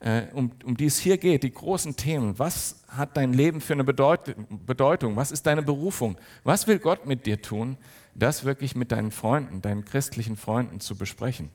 äh, 0.00 0.28
um, 0.32 0.50
um 0.64 0.78
die 0.78 0.86
es 0.86 0.98
hier 0.98 1.18
geht, 1.18 1.42
die 1.42 1.52
großen 1.52 1.94
Themen. 1.96 2.38
Was 2.38 2.82
hat 2.88 3.18
dein 3.18 3.34
Leben 3.34 3.60
für 3.60 3.74
eine 3.74 3.84
Bedeutung? 3.84 5.14
Was 5.14 5.30
ist 5.30 5.46
deine 5.46 5.62
Berufung? 5.62 6.16
Was 6.42 6.66
will 6.68 6.78
Gott 6.78 7.04
mit 7.04 7.26
dir 7.26 7.42
tun? 7.42 7.76
Das 8.14 8.44
wirklich 8.44 8.74
mit 8.74 8.92
deinen 8.92 9.10
Freunden, 9.10 9.60
deinen 9.60 9.84
christlichen 9.84 10.38
Freunden 10.38 10.80
zu 10.80 10.96
besprechen. 10.96 11.50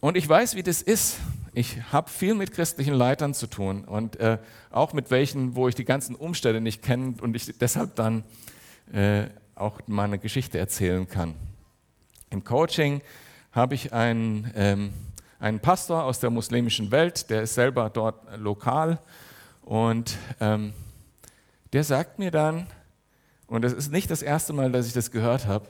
Und 0.00 0.16
ich 0.16 0.28
weiß, 0.28 0.56
wie 0.56 0.64
das 0.64 0.82
ist. 0.82 1.18
Ich 1.58 1.90
habe 1.90 2.10
viel 2.10 2.34
mit 2.34 2.52
christlichen 2.52 2.92
Leitern 2.92 3.32
zu 3.32 3.46
tun 3.46 3.84
und 3.84 4.20
äh, 4.20 4.36
auch 4.68 4.92
mit 4.92 5.10
welchen, 5.10 5.56
wo 5.56 5.68
ich 5.68 5.74
die 5.74 5.86
ganzen 5.86 6.14
Umstände 6.14 6.60
nicht 6.60 6.82
kenne 6.82 7.14
und 7.22 7.34
ich 7.34 7.50
deshalb 7.58 7.94
dann 7.94 8.24
äh, 8.92 9.28
auch 9.54 9.80
meine 9.86 10.18
Geschichte 10.18 10.58
erzählen 10.58 11.08
kann. 11.08 11.34
Im 12.28 12.44
Coaching 12.44 13.00
habe 13.52 13.74
ich 13.74 13.94
einen 13.94 14.52
ähm, 14.54 14.92
einen 15.38 15.60
Pastor 15.60 16.04
aus 16.04 16.20
der 16.20 16.28
muslimischen 16.28 16.90
Welt, 16.90 17.30
der 17.30 17.40
ist 17.40 17.54
selber 17.54 17.88
dort 17.88 18.38
lokal 18.38 18.98
und 19.62 20.18
ähm, 20.40 20.74
der 21.72 21.84
sagt 21.84 22.18
mir 22.18 22.30
dann, 22.30 22.66
und 23.46 23.62
das 23.62 23.72
ist 23.72 23.90
nicht 23.90 24.10
das 24.10 24.20
erste 24.20 24.52
Mal, 24.52 24.72
dass 24.72 24.86
ich 24.86 24.92
das 24.92 25.10
gehört 25.10 25.46
habe, 25.46 25.66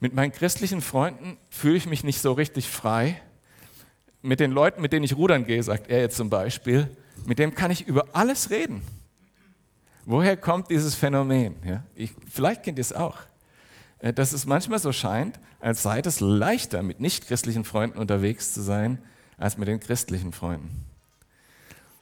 mit 0.00 0.14
meinen 0.14 0.32
christlichen 0.32 0.80
Freunden 0.80 1.38
fühle 1.48 1.76
ich 1.76 1.86
mich 1.86 2.02
nicht 2.02 2.20
so 2.20 2.32
richtig 2.32 2.68
frei. 2.68 3.22
Mit 4.26 4.40
den 4.40 4.50
Leuten, 4.50 4.82
mit 4.82 4.92
denen 4.92 5.04
ich 5.04 5.16
rudern 5.16 5.44
gehe, 5.44 5.62
sagt 5.62 5.88
er 5.88 6.00
jetzt 6.00 6.16
zum 6.16 6.30
Beispiel, 6.30 6.88
mit 7.26 7.38
dem 7.38 7.54
kann 7.54 7.70
ich 7.70 7.86
über 7.86 8.06
alles 8.12 8.50
reden. 8.50 8.82
Woher 10.04 10.36
kommt 10.36 10.68
dieses 10.68 10.96
Phänomen? 10.96 11.54
Ja, 11.64 11.84
ich, 11.94 12.12
vielleicht 12.28 12.64
kennt 12.64 12.78
ihr 12.78 12.82
es 12.82 12.92
auch. 12.92 13.18
Äh, 14.00 14.12
dass 14.12 14.32
es 14.32 14.44
manchmal 14.44 14.80
so 14.80 14.90
scheint, 14.90 15.38
als 15.60 15.84
sei 15.84 16.00
es 16.00 16.18
leichter, 16.18 16.82
mit 16.82 16.98
nichtchristlichen 16.98 17.64
Freunden 17.64 17.98
unterwegs 17.98 18.52
zu 18.52 18.62
sein, 18.62 18.98
als 19.38 19.58
mit 19.58 19.68
den 19.68 19.78
christlichen 19.78 20.32
Freunden. 20.32 20.84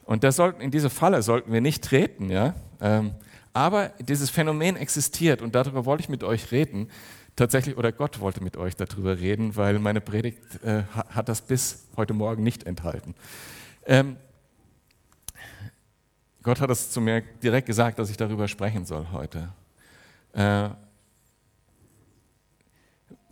Und 0.05 0.25
das 0.25 0.37
sollten, 0.37 0.63
in 0.63 0.71
diese 0.71 0.89
Falle 0.89 1.23
sollten 1.23 1.53
wir 1.53 1.61
nicht 1.61 1.85
treten, 1.85 2.31
ja. 2.31 2.55
Ähm, 2.81 3.13
aber 3.53 3.91
dieses 4.01 4.31
Phänomen 4.31 4.77
existiert 4.77 5.43
und 5.43 5.55
darüber 5.55 5.85
wollte 5.85 6.03
ich 6.03 6.09
mit 6.09 6.25
euch 6.25 6.53
reden. 6.53 6.89
Tatsächlich, 7.37 7.77
oder 7.77 7.91
Gott 7.91 8.21
wollte 8.21 8.43
mit 8.43 8.57
euch 8.57 8.77
darüber 8.77 9.19
reden, 9.19 9.57
weil 9.57 9.79
meine 9.81 10.01
Predigt 10.01 10.39
äh, 10.63 10.85
hat 10.93 11.29
das 11.29 11.41
bis 11.43 11.89
heute 11.97 12.15
Morgen 12.15 12.43
nicht 12.43 12.65
enthalten. 12.65 13.15
Ähm, 13.87 14.17
Gott 16.43 16.61
hat 16.61 16.71
es 16.71 16.91
zu 16.91 17.01
mir 17.01 17.23
direkt 17.43 17.67
gesagt, 17.67 17.99
dass 17.99 18.11
ich 18.11 18.17
darüber 18.17 18.47
sprechen 18.47 18.85
soll 18.85 19.09
heute. 19.11 19.53
Äh, 20.33 20.71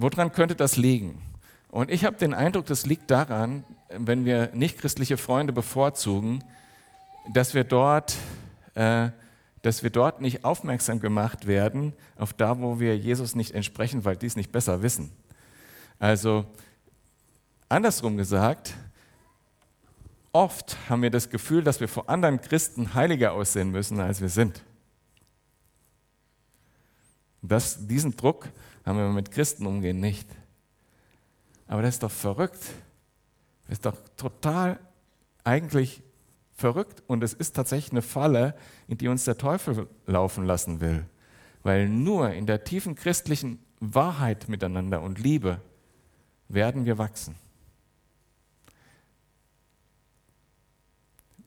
Woran 0.02 0.32
könnte 0.32 0.56
das 0.56 0.76
liegen? 0.76 1.22
Und 1.68 1.88
ich 1.88 2.04
habe 2.04 2.16
den 2.16 2.34
Eindruck, 2.34 2.66
das 2.66 2.86
liegt 2.86 3.08
daran, 3.08 3.64
wenn 3.88 4.24
wir 4.24 4.50
nichtchristliche 4.52 5.16
Freunde 5.16 5.52
bevorzugen, 5.52 6.42
dass 7.32 7.54
wir 7.54 7.62
dort, 7.62 8.16
äh, 8.74 9.10
dass 9.62 9.82
wir 9.82 9.90
dort 9.90 10.20
nicht 10.20 10.44
aufmerksam 10.44 11.00
gemacht 11.00 11.46
werden 11.46 11.94
auf 12.16 12.32
da, 12.32 12.60
wo 12.60 12.80
wir 12.80 12.96
Jesus 12.98 13.34
nicht 13.34 13.52
entsprechen, 13.52 14.04
weil 14.04 14.16
die 14.16 14.26
es 14.26 14.36
nicht 14.36 14.52
besser 14.52 14.82
wissen. 14.82 15.12
Also 15.98 16.44
andersrum 17.68 18.16
gesagt, 18.16 18.74
oft 20.32 20.76
haben 20.88 21.02
wir 21.02 21.10
das 21.10 21.30
Gefühl, 21.30 21.62
dass 21.62 21.78
wir 21.78 21.88
vor 21.88 22.08
anderen 22.08 22.40
Christen 22.40 22.94
heiliger 22.94 23.32
aussehen 23.32 23.70
müssen, 23.70 24.00
als 24.00 24.20
wir 24.20 24.28
sind. 24.28 24.62
Das, 27.40 27.86
diesen 27.86 28.16
Druck 28.16 28.48
haben 28.84 28.98
wir 28.98 29.08
mit 29.08 29.30
Christen 29.30 29.66
umgehen 29.66 30.00
nicht. 30.00 30.28
Aber 31.66 31.82
das 31.82 31.94
ist 31.94 32.02
doch 32.02 32.10
verrückt. 32.10 32.62
Das 33.66 33.78
ist 33.78 33.86
doch 33.86 33.96
total 34.16 34.78
eigentlich 35.44 36.02
verrückt 36.62 37.02
und 37.08 37.22
es 37.22 37.34
ist 37.34 37.54
tatsächlich 37.56 37.90
eine 37.90 38.02
Falle, 38.02 38.54
in 38.88 38.96
die 38.96 39.08
uns 39.08 39.24
der 39.24 39.36
Teufel 39.36 39.88
laufen 40.06 40.46
lassen 40.46 40.80
will. 40.80 41.04
Weil 41.62 41.88
nur 41.88 42.30
in 42.32 42.46
der 42.46 42.64
tiefen 42.64 42.94
christlichen 42.94 43.58
Wahrheit 43.80 44.48
miteinander 44.48 45.02
und 45.02 45.18
Liebe 45.18 45.60
werden 46.48 46.86
wir 46.86 46.98
wachsen. 46.98 47.34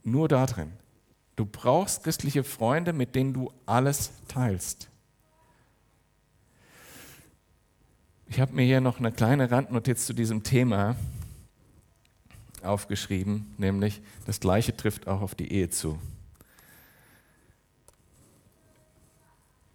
Nur 0.04 0.28
darin. 0.28 0.74
Du 1.36 1.46
brauchst 1.46 2.04
christliche 2.04 2.44
Freunde, 2.44 2.94
mit 2.94 3.16
denen 3.16 3.34
du 3.34 3.52
alles 3.66 4.12
teilst. 4.28 4.90
Ich 8.28 8.40
habe 8.40 8.54
mir 8.54 8.64
hier 8.64 8.82
noch 8.82 9.00
eine 9.00 9.12
kleine 9.12 9.50
Randnotiz 9.50 10.06
zu 10.06 10.14
diesem 10.14 10.44
Thema 10.44 10.96
aufgeschrieben, 12.66 13.54
nämlich 13.58 14.02
das 14.26 14.40
Gleiche 14.40 14.76
trifft 14.76 15.08
auch 15.08 15.22
auf 15.22 15.36
die 15.36 15.52
Ehe 15.52 15.70
zu. 15.70 16.00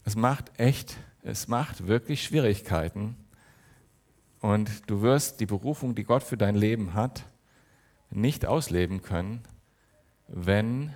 Es 0.04 0.16
macht 0.16 0.50
echt, 0.58 0.96
es 1.22 1.48
macht 1.48 1.86
wirklich 1.86 2.24
Schwierigkeiten 2.24 3.16
und 4.40 4.90
du 4.90 5.02
wirst 5.02 5.40
die 5.40 5.46
Berufung, 5.46 5.94
die 5.94 6.04
Gott 6.04 6.22
für 6.22 6.36
dein 6.36 6.54
Leben 6.54 6.94
hat, 6.94 7.24
nicht 8.10 8.46
ausleben 8.46 9.02
können, 9.02 9.42
wenn 10.26 10.94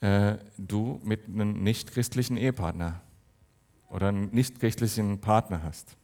äh, 0.00 0.38
du 0.56 1.00
mit 1.04 1.26
einem 1.26 1.62
nichtchristlichen 1.62 2.36
Ehepartner 2.36 3.00
oder 3.88 4.08
einen 4.08 4.30
nichtchristlichen 4.30 5.20
Partner 5.20 5.62
hast. 5.62 5.96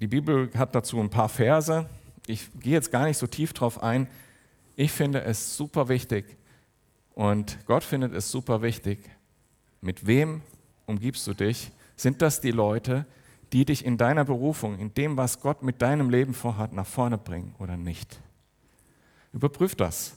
Die 0.00 0.06
Bibel 0.06 0.48
hat 0.56 0.76
dazu 0.76 1.00
ein 1.00 1.10
paar 1.10 1.28
Verse. 1.28 1.88
Ich 2.26 2.48
gehe 2.60 2.74
jetzt 2.74 2.92
gar 2.92 3.06
nicht 3.06 3.18
so 3.18 3.26
tief 3.26 3.52
drauf 3.52 3.82
ein. 3.82 4.06
Ich 4.76 4.92
finde 4.92 5.22
es 5.22 5.56
super 5.56 5.88
wichtig 5.88 6.36
und 7.14 7.58
Gott 7.66 7.82
findet 7.82 8.14
es 8.14 8.30
super 8.30 8.62
wichtig. 8.62 9.00
Mit 9.80 10.06
wem 10.06 10.42
umgibst 10.86 11.26
du 11.26 11.34
dich? 11.34 11.72
Sind 11.96 12.22
das 12.22 12.40
die 12.40 12.52
Leute, 12.52 13.06
die 13.52 13.64
dich 13.64 13.84
in 13.84 13.96
deiner 13.96 14.24
Berufung, 14.24 14.78
in 14.78 14.94
dem, 14.94 15.16
was 15.16 15.40
Gott 15.40 15.64
mit 15.64 15.82
deinem 15.82 16.10
Leben 16.10 16.32
vorhat, 16.32 16.72
nach 16.72 16.86
vorne 16.86 17.18
bringen 17.18 17.56
oder 17.58 17.76
nicht? 17.76 18.20
Überprüf 19.32 19.74
das. 19.74 20.16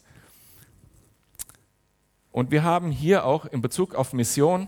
Und 2.32 2.52
wir 2.52 2.64
haben 2.64 2.92
hier 2.92 3.26
auch 3.26 3.46
in 3.46 3.62
Bezug 3.62 3.96
auf 3.96 4.14
Mission 4.14 4.68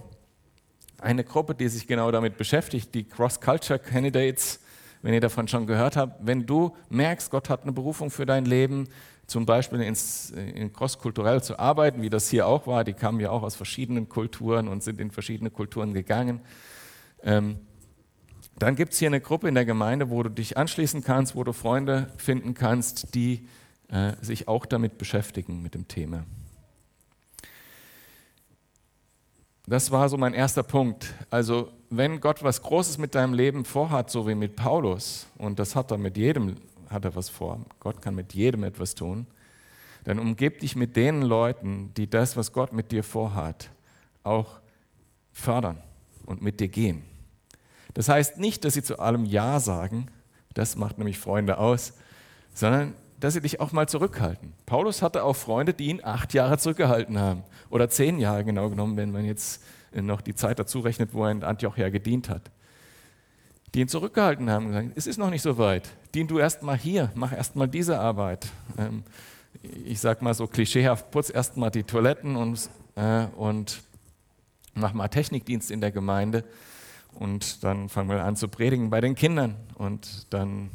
eine 0.98 1.24
Gruppe, 1.24 1.54
die 1.54 1.68
sich 1.68 1.86
genau 1.86 2.10
damit 2.10 2.36
beschäftigt, 2.38 2.96
die 2.96 3.04
Cross-Culture 3.04 3.78
Candidates 3.78 4.63
wenn 5.04 5.14
ihr 5.14 5.22
davon 5.22 5.48
schon 5.48 5.68
gehört 5.68 5.96
habt, 5.96 6.26
wenn 6.26 6.48
du 6.48 6.76
merkst, 6.90 7.30
Gott 7.30 7.50
hat 7.50 7.64
eine 7.64 7.74
Berufung 7.74 8.10
für 8.10 8.26
dein 8.26 8.46
Leben, 8.46 8.88
zum 9.28 9.46
Beispiel 9.46 9.82
ins, 9.82 10.32
in 10.32 10.74
crosskulturell 10.74 11.44
zu 11.44 11.60
arbeiten, 11.60 12.02
wie 12.02 12.10
das 12.10 12.30
hier 12.30 12.48
auch 12.48 12.68
war, 12.68 12.84
die 12.84 12.94
kamen 12.94 13.20
ja 13.20 13.30
auch 13.30 13.44
aus 13.44 13.56
verschiedenen 13.56 14.10
Kulturen 14.10 14.68
und 14.68 14.84
sind 14.84 15.00
in 15.00 15.12
verschiedene 15.12 15.50
Kulturen 15.50 15.94
gegangen. 15.94 16.42
Ähm, 17.22 17.58
dann 18.58 18.76
gibt 18.76 18.94
es 18.94 19.00
hier 19.00 19.08
eine 19.08 19.22
Gruppe 19.22 19.48
in 19.48 19.56
der 19.56 19.66
Gemeinde, 19.66 20.10
wo 20.10 20.24
du 20.24 20.30
dich 20.30 20.58
anschließen 20.58 21.04
kannst, 21.04 21.36
wo 21.36 21.44
du 21.44 21.54
Freunde 21.54 22.12
finden 22.18 22.54
kannst, 22.54 23.16
die 23.16 23.48
äh, 23.90 24.14
sich 24.22 24.48
auch 24.48 24.66
damit 24.66 24.98
beschäftigen, 24.98 25.62
mit 25.62 25.74
dem 25.74 25.88
Thema. 25.88 26.26
Das 29.66 29.92
war 29.92 30.10
so 30.10 30.18
mein 30.18 30.34
erster 30.34 30.64
Punkt. 30.64 31.14
Also 31.30 31.72
wenn 31.90 32.20
Gott 32.20 32.44
was 32.44 32.62
Großes 32.62 32.98
mit 32.98 33.16
deinem 33.16 33.34
Leben 33.34 33.64
vorhat, 33.64 34.10
so 34.10 34.28
wie 34.28 34.36
mit 34.36 34.58
Paulus, 34.58 35.28
und 35.38 35.58
das 35.58 35.76
hat 35.76 35.92
er 35.92 35.98
mit 35.98 36.18
jedem, 36.18 36.58
hat 36.90 37.06
er 37.06 37.16
was 37.16 37.30
vor, 37.30 37.60
Gott 37.80 38.02
kann 38.02 38.14
mit 38.16 38.34
jedem 38.34 38.64
etwas 38.66 38.94
tun, 38.94 39.26
dann 40.04 40.20
umgib 40.20 40.60
dich 40.60 40.76
mit 40.76 40.98
den 40.98 41.22
Leuten, 41.22 41.94
die 41.96 42.10
das, 42.10 42.36
was 42.36 42.52
Gott 42.52 42.74
mit 42.74 42.92
dir 42.92 43.04
vorhat, 43.04 43.70
auch 44.24 44.60
fördern 45.32 45.82
und 46.26 46.42
mit 46.42 46.60
dir 46.60 46.68
gehen. 46.68 47.04
Das 47.94 48.10
heißt 48.10 48.40
nicht, 48.40 48.66
dass 48.66 48.74
sie 48.74 48.84
zu 48.84 49.00
allem 49.00 49.24
Ja 49.24 49.62
sagen, 49.62 50.08
das 50.54 50.76
macht 50.76 50.98
nämlich 50.98 51.20
Freunde 51.20 51.58
aus, 51.58 51.94
sondern 52.54 52.96
dass 53.24 53.36
sie 53.36 53.40
dich 53.40 53.62
auch 53.62 53.72
mal 53.72 53.88
zurückhalten. 53.88 54.52
Paulus 54.66 55.02
hatte 55.02 55.24
auch 55.24 55.38
Freunde, 55.38 55.74
die 55.74 55.86
ihn 55.86 56.02
acht 56.04 56.34
Jahre 56.34 56.58
zurückgehalten 56.58 57.18
haben 57.18 57.44
oder 57.70 57.90
zehn 57.90 58.20
Jahre 58.20 58.44
genau 58.44 58.70
genommen, 58.70 58.98
wenn 58.98 59.14
man 59.14 59.24
jetzt 59.24 59.64
noch 59.94 60.20
die 60.20 60.36
Zeit 60.36 60.60
dazu 60.60 60.82
rechnet, 60.82 61.14
wo 61.14 61.24
er 61.24 61.32
in 61.32 61.42
Antiochia 61.42 61.88
gedient 61.88 62.28
hat. 62.28 62.52
Die 63.74 63.80
ihn 63.80 63.88
zurückgehalten 63.88 64.50
haben 64.50 64.66
und 64.66 64.72
gesagt, 64.74 64.92
es 64.96 65.08
ist 65.08 65.20
noch 65.20 65.30
nicht 65.30 65.42
so 65.42 65.58
weit. 65.58 65.90
Dien 66.14 66.28
du 66.28 66.38
erst 66.38 66.64
mal 66.64 66.78
hier, 66.78 67.14
mach 67.16 67.32
erst 67.32 67.56
mal 67.56 67.66
diese 67.66 67.98
Arbeit. 67.98 68.48
Ähm, 68.78 69.04
ich 69.86 70.02
sag 70.02 70.22
mal 70.22 70.34
so 70.34 70.46
klischeehaft, 70.46 71.10
putz 71.10 71.30
erst 71.34 71.56
mal 71.56 71.70
die 71.70 71.84
Toiletten 71.84 72.36
und, 72.36 72.70
äh, 72.96 73.28
und 73.38 73.84
mach 74.74 74.92
mal 74.92 75.08
Technikdienst 75.08 75.72
in 75.72 75.80
der 75.80 75.92
Gemeinde. 75.92 76.44
Und 77.14 77.64
dann 77.64 77.88
fangen 77.88 78.10
wir 78.10 78.22
an 78.22 78.36
zu 78.36 78.50
predigen 78.50 78.90
bei 78.90 79.00
den 79.00 79.16
Kindern. 79.16 79.56
Und 79.76 80.28
dann, 80.34 80.72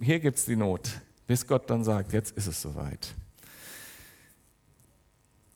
hier 0.00 0.18
gibt 0.18 0.38
es 0.38 0.46
die 0.46 0.56
Not, 0.56 1.02
bis 1.28 1.46
Gott 1.46 1.70
dann 1.70 1.84
sagt, 1.84 2.12
jetzt 2.12 2.36
ist 2.36 2.48
es 2.48 2.60
soweit. 2.60 3.14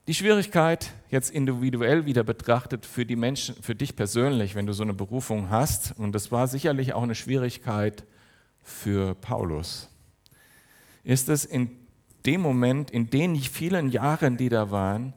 Die 0.06 0.14
Schwierigkeit, 0.14 0.92
jetzt 1.10 1.30
individuell 1.30 2.04
wieder 2.04 2.24
betrachtet, 2.24 2.84
für 2.84 3.06
die 3.06 3.16
Menschen, 3.16 3.54
für 3.60 3.74
dich 3.74 3.96
persönlich, 3.96 4.54
wenn 4.54 4.66
du 4.66 4.74
so 4.74 4.82
eine 4.82 4.92
Berufung 4.92 5.48
hast, 5.48 5.94
und 5.98 6.12
das 6.12 6.30
war 6.30 6.46
sicherlich 6.46 6.92
auch 6.92 7.02
eine 7.02 7.14
Schwierigkeit 7.14 8.04
für 8.62 9.14
Paulus, 9.14 9.88
ist 11.04 11.30
es 11.30 11.44
in 11.46 11.70
dem 12.26 12.42
Moment, 12.42 12.90
in 12.90 13.08
den 13.08 13.34
vielen 13.36 13.90
Jahren, 13.90 14.36
die 14.36 14.50
da 14.50 14.70
waren, 14.70 15.14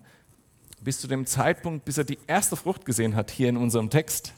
bis 0.79 1.01
zu 1.01 1.07
dem 1.07 1.25
Zeitpunkt, 1.25 1.83
bis 1.83 1.97
er 1.97 2.05
die 2.05 2.19
erste 2.27 2.55
Frucht 2.55 2.85
gesehen 2.85 3.15
hat, 3.15 3.29
hier 3.29 3.49
in 3.49 3.57
unserem 3.57 3.89
Text, 3.89 4.33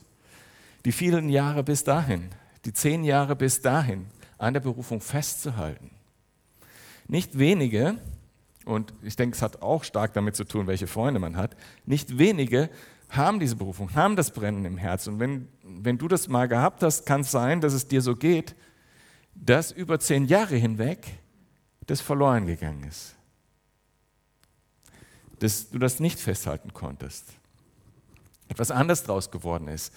die 0.83 0.91
vielen 0.91 1.29
Jahre 1.29 1.63
bis 1.63 1.83
dahin, 1.83 2.29
die 2.65 2.73
zehn 2.73 3.03
Jahre 3.03 3.35
bis 3.35 3.61
dahin, 3.61 4.07
an 4.39 4.53
der 4.53 4.61
Berufung 4.61 4.99
festzuhalten. 4.99 5.91
Nicht 7.07 7.37
wenige, 7.37 7.99
und 8.65 8.93
ich 9.01 9.15
denke, 9.15 9.35
es 9.35 9.41
hat 9.41 9.61
auch 9.61 9.83
stark 9.83 10.13
damit 10.13 10.35
zu 10.35 10.43
tun, 10.43 10.67
welche 10.67 10.87
Freunde 10.87 11.19
man 11.19 11.37
hat, 11.37 11.55
nicht 11.85 12.17
wenige 12.17 12.69
haben 13.09 13.39
diese 13.39 13.55
Berufung, 13.55 13.93
haben 13.95 14.15
das 14.15 14.31
Brennen 14.31 14.65
im 14.65 14.77
Herz. 14.77 15.07
Und 15.07 15.19
wenn, 15.19 15.47
wenn 15.63 15.97
du 15.97 16.07
das 16.07 16.27
mal 16.27 16.47
gehabt 16.47 16.83
hast, 16.83 17.05
kann 17.05 17.21
es 17.21 17.31
sein, 17.31 17.61
dass 17.61 17.73
es 17.73 17.87
dir 17.87 18.01
so 18.01 18.15
geht, 18.15 18.55
dass 19.33 19.71
über 19.71 19.99
zehn 19.99 20.25
Jahre 20.25 20.55
hinweg 20.55 21.07
das 21.85 22.01
verloren 22.01 22.45
gegangen 22.45 22.83
ist. 22.83 23.15
Dass 25.39 25.69
du 25.69 25.79
das 25.79 25.99
nicht 25.99 26.19
festhalten 26.19 26.73
konntest. 26.73 27.25
Etwas 28.49 28.71
anderes 28.71 29.03
draus 29.03 29.31
geworden 29.31 29.67
ist. 29.67 29.93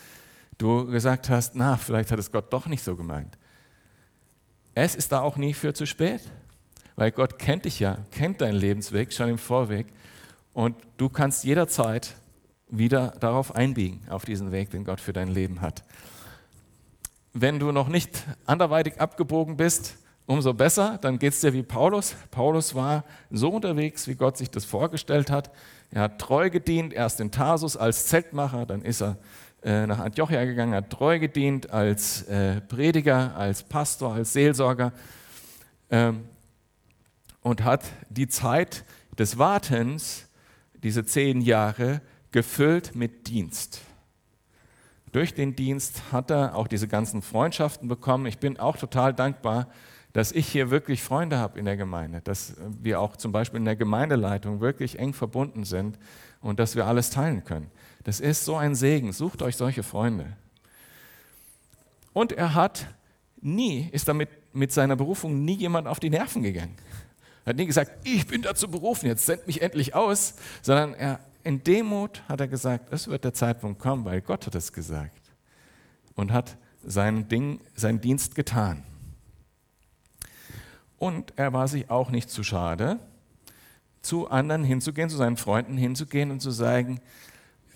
Du 0.59 0.87
gesagt 0.87 1.31
hast, 1.31 1.55
na, 1.55 1.77
vielleicht 1.77 2.13
hat 2.13 2.19
es 2.19 2.31
Gott 2.31 2.53
doch 2.53 2.67
nicht 2.67 2.85
so 2.85 2.95
gemeint. 2.97 3.39
Es 4.75 4.95
ist 4.95 5.11
da 5.11 5.21
auch 5.21 5.37
nie 5.37 5.55
für 5.55 5.75
zu 5.75 5.87
spät, 5.87 6.21
weil 7.01 7.13
Gott 7.13 7.39
kennt 7.39 7.65
dich 7.65 7.81
ja, 7.81 7.97
kennt 8.11 8.43
deinen 8.43 8.57
Lebensweg 8.57 9.11
schon 9.15 9.31
im 9.31 9.39
Vorweg 9.39 9.87
und 10.53 10.77
du 10.99 11.09
kannst 11.09 11.45
jederzeit 11.45 12.15
wieder 12.69 13.15
darauf 13.21 13.55
einbiegen, 13.55 14.03
auf 14.11 14.27
diesen 14.27 14.53
Weg, 14.53 14.69
den 14.69 14.85
Gott 14.85 15.01
für 15.01 15.15
dein 15.15 15.29
Leben 15.29 15.63
hat. 15.63 15.83
Wenn 17.33 17.59
du 17.59 17.73
noch 17.73 17.89
nicht 17.89 18.23
anderweitig 18.45 19.01
abgebogen 19.01 19.57
bist, 19.57 19.97
umso 20.27 20.53
besser, 20.53 20.99
dann 21.01 21.19
geht 21.19 21.33
es 21.33 21.41
dir 21.41 21.55
wie 21.55 21.63
Paulus. 21.63 22.17
Paulus 22.31 22.75
war 22.75 23.05
so 23.31 23.49
unterwegs, 23.49 24.07
wie 24.07 24.15
Gott 24.15 24.37
sich 24.37 24.51
das 24.51 24.67
vorgestellt 24.67 25.31
hat. 25.31 25.51
Er 25.91 26.03
hat 26.03 26.19
treu 26.19 26.51
gedient, 26.51 26.93
erst 26.93 27.19
in 27.21 27.31
Tarsus 27.31 27.79
als 27.79 28.09
Zeltmacher, 28.09 28.67
dann 28.67 28.83
ist 28.83 29.01
er 29.01 29.17
äh, 29.63 29.87
nach 29.87 30.01
Antiochia 30.01 30.45
gegangen, 30.45 30.75
hat 30.75 30.91
treu 30.91 31.19
gedient 31.19 31.71
als 31.71 32.25
äh, 32.25 32.61
Prediger, 32.61 33.35
als 33.37 33.63
Pastor, 33.63 34.13
als 34.13 34.35
Seelsorger 34.35 34.93
ähm, 35.91 36.25
und 37.43 37.65
hat 37.65 37.85
die 38.09 38.29
Zeit 38.29 38.85
des 39.19 39.39
Wartens, 39.39 40.29
diese 40.83 41.05
zehn 41.05 41.41
Jahre, 41.41 42.01
gefüllt 42.33 42.95
mit 42.95 43.29
Dienst. 43.29 43.81
Durch 45.13 45.35
den 45.35 45.57
Dienst 45.57 46.13
hat 46.13 46.31
er 46.31 46.55
auch 46.55 46.69
diese 46.69 46.87
ganzen 46.87 47.21
Freundschaften 47.21 47.89
bekommen. 47.89 48.27
Ich 48.27 48.39
bin 48.39 48.59
auch 48.59 48.77
total 48.77 49.13
dankbar, 49.13 49.67
dass 50.13 50.33
ich 50.33 50.47
hier 50.49 50.71
wirklich 50.71 51.03
Freunde 51.03 51.39
habe 51.39 51.59
in 51.59 51.65
der 51.65 51.77
Gemeinde, 51.77 52.21
dass 52.21 52.55
wir 52.81 53.01
auch 53.01 53.17
zum 53.17 53.33
Beispiel 53.33 53.59
in 53.59 53.65
der 53.65 53.77
Gemeindeleitung 53.77 54.61
wirklich 54.61 54.99
eng 54.99 55.13
verbunden 55.13 55.65
sind 55.65 55.99
und 56.41 56.59
dass 56.59 56.77
wir 56.77 56.87
alles 56.87 57.11
teilen 57.11 57.45
können. 57.45 57.71
Das 58.05 58.21
ist 58.21 58.45
so 58.45 58.57
ein 58.57 58.75
Segen. 58.75 59.13
Sucht 59.13 59.43
euch 59.43 59.57
solche 59.57 59.83
Freunde. 59.83 60.37
Und 62.13 62.33
er 62.33 62.55
hat 62.55 62.87
nie, 63.41 63.89
ist 63.93 64.09
damit 64.09 64.29
mit 64.53 64.73
seiner 64.73 64.97
Berufung 64.97 65.45
nie 65.45 65.55
jemand 65.55 65.87
auf 65.87 66.01
die 66.01 66.11
Nerven 66.11 66.43
gegangen. 66.43 66.77
Er 67.51 67.55
hat 67.55 67.57
nie 67.57 67.67
gesagt, 67.67 68.07
ich 68.07 68.29
bin 68.29 68.43
dazu 68.43 68.71
berufen, 68.71 69.07
jetzt 69.07 69.27
send 69.27 69.49
mich 69.49 69.61
endlich 69.61 69.97
aus, 69.97 70.35
sondern 70.63 70.95
er, 70.95 71.19
in 71.43 71.65
Demut 71.65 72.23
hat 72.29 72.41
er 72.41 72.47
gesagt, 72.47 72.93
es 72.93 73.09
wird 73.09 73.25
der 73.25 73.35
Zeitpunkt 73.35 73.81
kommen, 73.81 74.05
weil 74.05 74.21
Gott 74.21 74.47
hat 74.47 74.55
es 74.55 74.73
gesagt 74.73 75.21
und 76.15 76.31
hat 76.33 76.57
sein 76.85 77.27
Ding, 77.27 77.59
seinen 77.75 78.01
Dienst 78.01 78.37
getan. 78.37 78.85
Und 80.97 81.33
er 81.35 81.53
war 81.53 81.67
sich 81.67 81.91
auch 81.91 82.11
nicht 82.11 82.31
zu 82.31 82.45
schade, 82.45 83.01
zu 84.01 84.31
anderen 84.31 84.63
hinzugehen, 84.63 85.11
zu 85.11 85.17
seinen 85.17 85.37
Freunden 85.37 85.77
hinzugehen 85.77 86.31
und 86.31 86.39
zu 86.39 86.53
sagen, 86.53 87.01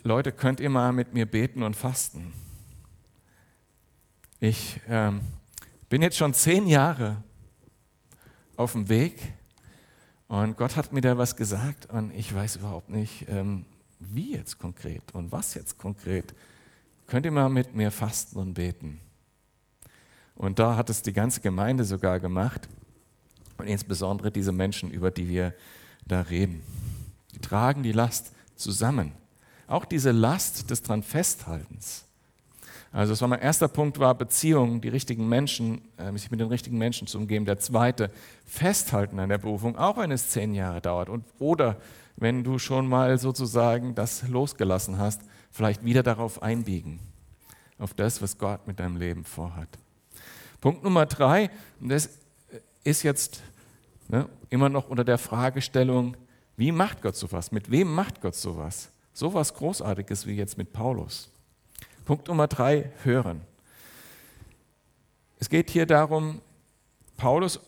Leute, 0.05 0.31
könnt 0.31 0.61
ihr 0.61 0.71
mal 0.71 0.93
mit 0.93 1.15
mir 1.15 1.27
beten 1.27 1.65
und 1.65 1.75
fasten? 1.75 2.33
Ich 4.39 4.81
ähm, 4.89 5.23
bin 5.89 6.01
jetzt 6.01 6.17
schon 6.17 6.33
zehn 6.33 6.69
Jahre 6.69 7.25
auf 8.57 8.71
dem 8.71 8.89
Weg 8.89 9.35
und 10.29 10.57
Gott 10.57 10.77
hat 10.77 10.93
mir 10.93 11.01
da 11.01 11.19
was 11.19 11.37
gesagt 11.37 11.87
und 11.87 12.11
ich 12.15 12.35
weiß 12.35 12.57
überhaupt 12.57 12.91
nicht, 12.91 13.27
ähm, 13.29 13.67
wie 13.99 14.33
jetzt 14.33 14.59
konkret 14.59 15.03
und 15.13 15.33
was 15.33 15.55
jetzt 15.55 15.79
konkret. 15.79 16.35
Könnt 17.07 17.27
ihr 17.27 17.33
mal 17.33 17.49
mit 17.49 17.75
mir 17.75 17.91
fasten 17.91 18.39
und 18.39 18.55
beten? 18.55 19.01
Und 20.35 20.59
da 20.59 20.77
hat 20.77 20.91
es 20.91 21.03
die 21.03 21.13
ganze 21.13 21.41
Gemeinde 21.41 21.85
sogar 21.85 22.19
gemacht 22.19 22.69
und 23.59 23.67
insbesondere 23.67 24.31
diese 24.31 24.53
Menschen, 24.53 24.91
über 24.91 25.11
die 25.11 25.29
wir 25.29 25.55
da 26.07 26.23
reden. 26.23 26.63
Die 27.33 27.39
tragen 27.39 27.83
die 27.83 27.93
Last 27.93 28.33
zusammen. 28.57 29.13
Auch 29.67 29.85
diese 29.85 30.11
Last 30.11 30.71
des 30.71 30.83
dran 30.83 31.03
Festhaltens. 31.03 32.05
Also 32.95 33.13
das 33.13 33.21
war 33.23 33.27
mein 33.27 33.41
erster 33.41 33.67
Punkt, 33.67 33.99
war 33.99 34.15
Beziehungen, 34.15 34.81
die 34.81 34.89
richtigen 34.89 35.29
Menschen, 35.29 35.83
äh, 35.97 36.13
sich 36.13 36.31
mit 36.31 36.39
den 36.39 36.47
richtigen 36.47 36.79
Menschen 36.79 37.09
zu 37.09 37.19
umgeben. 37.19 37.45
Der 37.45 37.59
zweite, 37.59 38.09
Festhalten 38.47 39.19
an 39.19 39.31
der 39.31 39.39
Berufung, 39.39 39.77
auch 39.77 39.97
wenn 39.97 40.13
es 40.13 40.31
zehn 40.31 40.55
Jahre 40.55 40.81
dauert. 40.81 41.09
Und, 41.09 41.25
oder 41.41 41.77
wenn 42.15 42.45
du 42.45 42.61
schon 42.61 42.87
mal 42.87 43.19
sozusagen 43.19 43.97
das 43.97 44.29
losgelassen 44.29 44.97
hast, 44.97 45.23
vielleicht 45.51 45.85
wieder 45.85 46.05
darauf 46.05 46.41
einbiegen, 46.41 47.01
auf 47.81 47.95
das, 47.95 48.23
was 48.23 48.39
Gott 48.39 48.65
mit 48.69 48.79
deinem 48.79 48.97
Leben 48.97 49.25
vorhat. 49.25 49.69
Punkt 50.61 50.85
Nummer 50.85 51.07
drei, 51.07 51.51
und 51.81 51.89
das 51.89 52.11
ist 52.85 53.03
jetzt 53.03 53.43
ne, 54.07 54.29
immer 54.51 54.69
noch 54.69 54.89
unter 54.89 55.03
der 55.03 55.19
Fragestellung, 55.19 56.17
wie 56.57 56.71
macht 56.71 57.03
Gott 57.03 57.17
sowas? 57.17 57.51
Mit 57.51 57.73
wem 57.73 57.93
macht 57.93 58.21
Gott 58.21 58.37
sowas? 58.37 58.93
Sowas 59.13 59.53
Großartiges 59.53 60.29
wie 60.29 60.37
jetzt 60.37 60.57
mit 60.57 60.73
Paulus. 60.73 61.34
Punkt 62.05 62.29
Nummer 62.29 62.49
drei, 62.49 62.91
hören. 63.03 63.41
Es 65.39 65.49
geht 65.49 65.71
hier 65.71 65.87
darum, 65.87 66.43
Paulus 67.17 67.61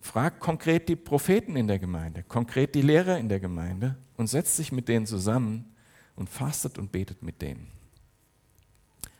fragt 0.00 0.40
konkret 0.40 0.88
die 0.88 0.96
Propheten 0.96 1.56
in 1.56 1.66
der 1.66 1.78
Gemeinde, 1.78 2.22
konkret 2.22 2.74
die 2.74 2.80
Lehrer 2.80 3.18
in 3.18 3.28
der 3.28 3.38
Gemeinde 3.38 3.96
und 4.16 4.28
setzt 4.28 4.56
sich 4.56 4.72
mit 4.72 4.88
denen 4.88 5.04
zusammen 5.04 5.74
und 6.14 6.30
fastet 6.30 6.78
und 6.78 6.90
betet 6.90 7.22
mit 7.22 7.42
denen. 7.42 7.70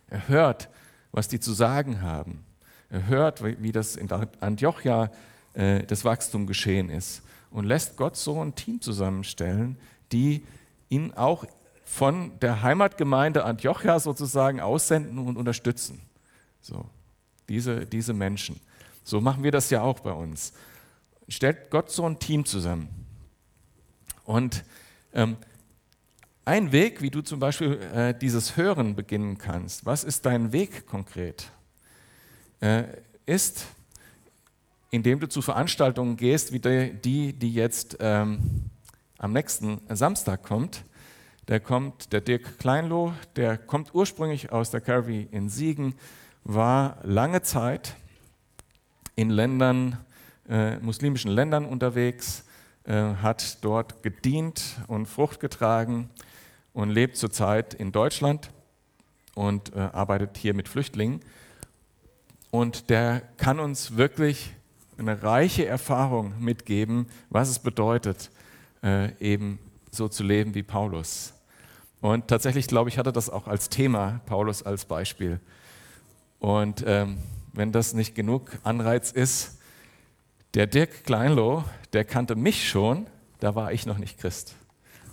Er 0.09 0.27
hört, 0.29 0.71
was 1.12 1.29
die 1.29 1.40
zu 1.40 1.53
sagen 1.53 2.01
haben. 2.01 2.47
Er 2.88 3.07
hört, 3.09 3.42
wie 3.42 3.73
das 3.73 3.97
in 3.97 4.11
Antiochia 4.11 5.11
äh, 5.53 5.83
das 5.83 6.05
Wachstum 6.05 6.47
geschehen 6.47 6.88
ist 6.88 7.23
und 7.51 7.66
lässt 7.66 7.97
Gott 7.97 8.16
so 8.16 8.40
ein 8.40 8.55
Team 8.55 8.81
zusammenstellen, 8.81 9.77
die 10.12 10.47
ihn 10.88 11.12
auch 11.12 11.45
von 11.87 12.38
der 12.40 12.62
Heimatgemeinde 12.62 13.44
Antiochia 13.44 14.01
sozusagen 14.01 14.61
aussenden 14.61 15.18
und 15.18 15.37
unterstützen. 15.37 16.03
So, 16.61 16.85
diese, 17.49 17.87
diese 17.87 18.12
Menschen. 18.12 18.61
So 19.05 19.20
machen 19.20 19.44
wir 19.44 19.53
das 19.53 19.70
ja 19.70 19.83
auch 19.83 20.01
bei 20.01 20.11
uns. 20.11 20.53
Stellt 21.29 21.70
Gott 21.70 21.90
so 21.90 22.05
ein 22.05 22.18
Team 22.18 22.44
zusammen. 22.44 22.88
Und 24.25 24.64
ähm, 25.14 25.37
ein 26.44 26.72
Weg, 26.72 27.03
wie 27.03 27.11
du 27.11 27.22
zum 27.22 27.38
Beispiel 27.38 27.81
äh, 27.94 28.18
dieses 28.18 28.57
Hören 28.57 28.96
beginnen 28.96 29.38
kannst, 29.38 29.87
was 29.87 30.03
ist 30.03 30.27
dein 30.27 30.53
Weg 30.53 30.87
konkret? 30.87 31.51
Äh, 32.61 32.85
ist, 33.27 33.64
indem 34.90 35.20
du 35.20 35.29
zu 35.29 35.40
Veranstaltungen 35.40 36.16
gehst, 36.16 36.53
wie 36.53 36.59
die, 36.59 37.33
die 37.33 37.55
jetzt 37.55 37.96
ähm, 38.01 38.70
am 39.18 39.33
nächsten 39.33 39.81
Samstag 39.88 40.42
kommt. 40.42 40.83
Der 41.48 41.61
kommt, 41.61 42.12
der 42.12 42.20
Dirk 42.20 42.59
Kleinloh, 42.59 43.12
der 43.37 43.56
kommt 43.56 43.94
ursprünglich 43.94 44.50
aus 44.50 44.72
der 44.72 44.80
Calvary 44.80 45.28
in 45.30 45.48
Siegen, 45.48 45.94
war 46.42 46.98
lange 47.04 47.42
Zeit 47.42 47.94
in 49.14 49.30
Ländern, 49.30 49.96
äh, 50.48 50.78
muslimischen 50.78 51.30
Ländern 51.30 51.64
unterwegs, 51.64 52.44
äh, 52.82 53.14
hat 53.22 53.64
dort 53.64 54.02
gedient 54.02 54.76
und 54.88 55.06
Frucht 55.06 55.38
getragen 55.38 56.11
und 56.72 56.90
lebt 56.90 57.16
zurzeit 57.16 57.74
in 57.74 57.92
Deutschland 57.92 58.50
und 59.37 59.72
äh, 59.76 59.78
arbeitet 59.78 60.37
hier 60.38 60.52
mit 60.52 60.68
Flüchtlingen. 60.68 61.20
Und 62.50 62.90
der 62.90 63.22
kann 63.37 63.61
uns 63.61 63.96
wirklich 63.96 64.52
eine 64.98 65.22
reiche 65.22 65.66
Erfahrung 65.66 66.35
mitgeben, 66.40 67.06
was 67.30 67.50
es 67.50 67.61
bedeutet, 67.61 68.32
äh, 68.82 69.12
eben 69.20 69.61
so 69.92 70.09
zu 70.09 70.24
leben 70.24 70.54
wie 70.54 70.64
Paulus. 70.64 71.36
Und 72.00 72.28
tatsächlich, 72.28 72.66
glaube 72.66 72.90
ich, 72.90 72.98
hatte 72.98 73.12
das 73.12 73.30
auch 73.30 73.48
als 73.48 73.68
Thema, 73.68 74.20
Paulus 74.26 74.62
als 74.62 74.85
Beispiel. 74.85 75.40
Und 76.38 76.85
ähm, 76.87 77.18
wenn 77.52 77.72
das 77.72 77.94
nicht 77.94 78.14
genug 78.14 78.59
Anreiz 78.62 79.11
ist, 79.11 79.59
der 80.54 80.66
Dirk 80.66 81.04
Kleinloh, 81.04 81.64
der 81.92 82.04
kannte 82.04 82.37
mich 82.37 82.68
schon, 82.68 83.06
da 83.40 83.54
war 83.54 83.72
ich 83.72 83.87
noch 83.87 83.98
nicht 83.98 84.18
Christ. 84.18 84.54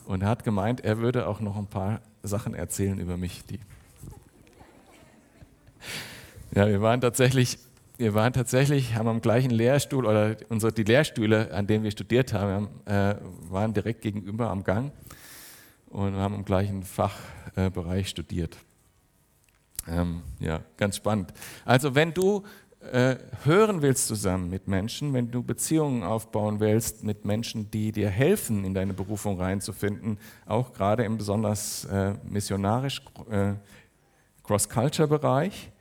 Und 0.06 0.24
er 0.24 0.30
hat 0.30 0.44
gemeint, 0.44 0.82
er 0.82 0.98
würde 0.98 1.28
auch 1.28 1.40
noch 1.40 1.58
ein 1.58 1.68
paar 1.68 2.02
Sachen 2.22 2.54
erzählen 2.54 3.00
über 3.00 3.18
mich. 3.18 3.46
Die 3.46 3.60
ja, 6.56 6.68
wir 6.68 6.82
waren 6.82 7.02
tatsächlich, 7.02 7.58
wir 7.98 8.14
waren 8.14 8.32
tatsächlich, 8.32 8.96
haben 8.96 9.08
am 9.08 9.22
gleichen 9.22 9.50
Lehrstuhl 9.50 10.06
oder 10.06 10.36
unsere, 10.50 10.72
die 10.72 10.84
Lehrstühle, 10.84 11.52
an 11.54 11.66
denen 11.66 11.84
wir 11.84 11.92
studiert 11.92 12.34
haben, 12.34 12.68
äh, 12.86 13.16
waren 13.50 13.74
direkt 13.74 14.02
gegenüber 14.02 14.50
am 14.50 14.64
Gang 14.64 14.92
und 15.94 16.16
haben 16.16 16.36
im 16.36 16.44
gleichen 16.44 16.84
Fachbereich 16.84 18.10
studiert. 18.10 18.58
Ähm, 19.88 20.24
ja, 20.40 20.62
ganz 20.78 20.98
spannend. 20.98 21.34
Also 21.66 21.94
wenn 21.94 22.14
du 22.14 22.44
äh, 22.92 23.18
hören 23.44 23.82
willst 23.82 24.08
zusammen 24.08 24.50
mit 24.50 24.68
Menschen, 24.68 25.14
wenn 25.14 25.30
du 25.30 25.44
Beziehungen 25.44 26.04
aufbauen 26.04 26.60
willst 26.60 27.04
mit 27.04 27.26
Menschen, 27.26 27.70
die 27.72 27.92
dir 27.92 28.10
helfen, 28.10 28.66
in 28.66 28.74
deine 28.74 28.94
Berufung 28.94 29.40
reinzufinden, 29.40 30.18
auch 30.46 30.74
gerade 30.74 31.04
im 31.04 31.18
besonders 31.18 31.86
äh, 31.86 32.16
missionarisch 32.24 33.02
äh, 33.30 33.54
Cross-Culture-Bereich, 34.44 35.72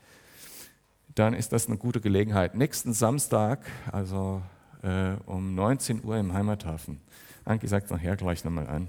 dann 1.15 1.35
ist 1.35 1.53
das 1.53 1.67
eine 1.67 1.79
gute 1.79 2.01
Gelegenheit. 2.01 2.55
Nächsten 2.55 2.93
Samstag, 2.93 3.67
also 3.91 4.43
äh, 4.83 5.15
um 5.27 5.55
19 5.55 6.05
Uhr 6.05 6.17
im 6.19 6.33
Heimathafen. 6.33 7.01
Anki 7.45 7.67
sagt 7.67 7.91
nachher 7.91 8.17
gleich 8.17 8.45
nochmal 8.45 8.69
an. 8.69 8.89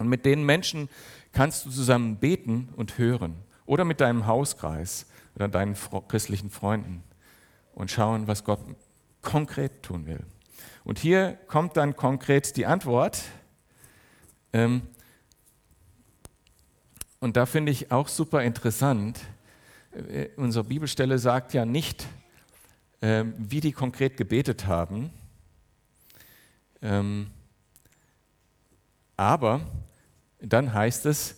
Und 0.00 0.08
mit 0.08 0.24
den 0.24 0.44
Menschen 0.44 0.88
kannst 1.32 1.66
du 1.66 1.70
zusammen 1.70 2.16
beten 2.16 2.70
und 2.74 2.96
hören. 2.96 3.36
Oder 3.66 3.84
mit 3.84 4.00
deinem 4.00 4.26
Hauskreis 4.26 5.06
oder 5.36 5.46
deinen 5.46 5.76
christlichen 6.08 6.50
Freunden 6.50 7.04
und 7.74 7.90
schauen, 7.90 8.26
was 8.26 8.42
Gott 8.42 8.60
konkret 9.20 9.82
tun 9.82 10.06
will. 10.06 10.24
Und 10.84 10.98
hier 10.98 11.38
kommt 11.46 11.76
dann 11.76 11.94
konkret 11.94 12.56
die 12.56 12.64
Antwort. 12.64 13.22
Ähm, 14.54 14.82
und 17.20 17.36
da 17.36 17.44
finde 17.44 17.70
ich 17.70 17.92
auch 17.92 18.08
super 18.08 18.42
interessant, 18.42 19.20
äh, 19.92 20.30
unsere 20.36 20.64
Bibelstelle 20.64 21.18
sagt 21.18 21.52
ja 21.52 21.66
nicht, 21.66 22.06
ähm, 23.02 23.34
wie 23.36 23.60
die 23.60 23.72
konkret 23.72 24.16
gebetet 24.16 24.66
haben, 24.66 25.10
ähm, 26.80 27.30
aber 29.18 29.60
dann 30.40 30.72
heißt 30.72 31.06
es, 31.06 31.36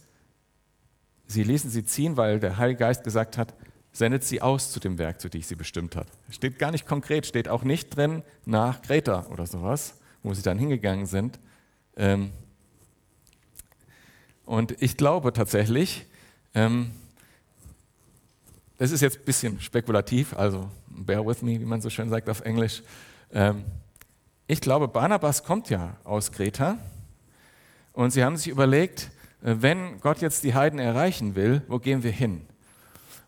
sie 1.26 1.42
ließen 1.42 1.70
sie 1.70 1.84
ziehen, 1.84 2.16
weil 2.16 2.40
der 2.40 2.56
Heilige 2.56 2.80
Geist 2.80 3.04
gesagt 3.04 3.38
hat, 3.38 3.54
sendet 3.92 4.24
sie 4.24 4.40
aus 4.40 4.72
zu 4.72 4.80
dem 4.80 4.98
Werk, 4.98 5.20
zu 5.20 5.28
dem 5.28 5.40
ich 5.40 5.46
sie 5.46 5.54
bestimmt 5.54 5.96
hat. 5.96 6.06
Steht 6.30 6.58
gar 6.58 6.70
nicht 6.70 6.86
konkret, 6.86 7.26
steht 7.26 7.48
auch 7.48 7.62
nicht 7.62 7.96
drin 7.96 8.22
nach 8.44 8.82
Kreta 8.82 9.26
oder 9.26 9.46
sowas, 9.46 9.98
wo 10.22 10.32
sie 10.32 10.42
dann 10.42 10.58
hingegangen 10.58 11.06
sind. 11.06 11.38
Ähm, 11.96 12.30
und 14.44 14.80
ich 14.82 14.96
glaube 14.96 15.32
tatsächlich, 15.32 16.06
das 16.54 18.90
ist 18.90 19.00
jetzt 19.00 19.18
ein 19.18 19.24
bisschen 19.24 19.60
spekulativ, 19.60 20.36
also 20.36 20.68
bear 20.88 21.26
with 21.26 21.42
me, 21.42 21.60
wie 21.60 21.64
man 21.64 21.80
so 21.80 21.88
schön 21.88 22.10
sagt 22.10 22.28
auf 22.28 22.40
Englisch. 22.40 22.82
Ähm, 23.32 23.64
ich 24.46 24.60
glaube, 24.60 24.88
Barnabas 24.88 25.44
kommt 25.44 25.70
ja 25.70 25.96
aus 26.04 26.32
Kreta 26.32 26.78
und 27.92 28.10
sie 28.10 28.24
haben 28.24 28.36
sich 28.36 28.48
überlegt, 28.48 29.10
äh, 29.42 29.56
wenn 29.58 30.00
Gott 30.00 30.20
jetzt 30.20 30.44
die 30.44 30.54
Heiden 30.54 30.78
erreichen 30.78 31.34
will, 31.34 31.62
wo 31.68 31.78
gehen 31.78 32.02
wir 32.02 32.12
hin? 32.12 32.42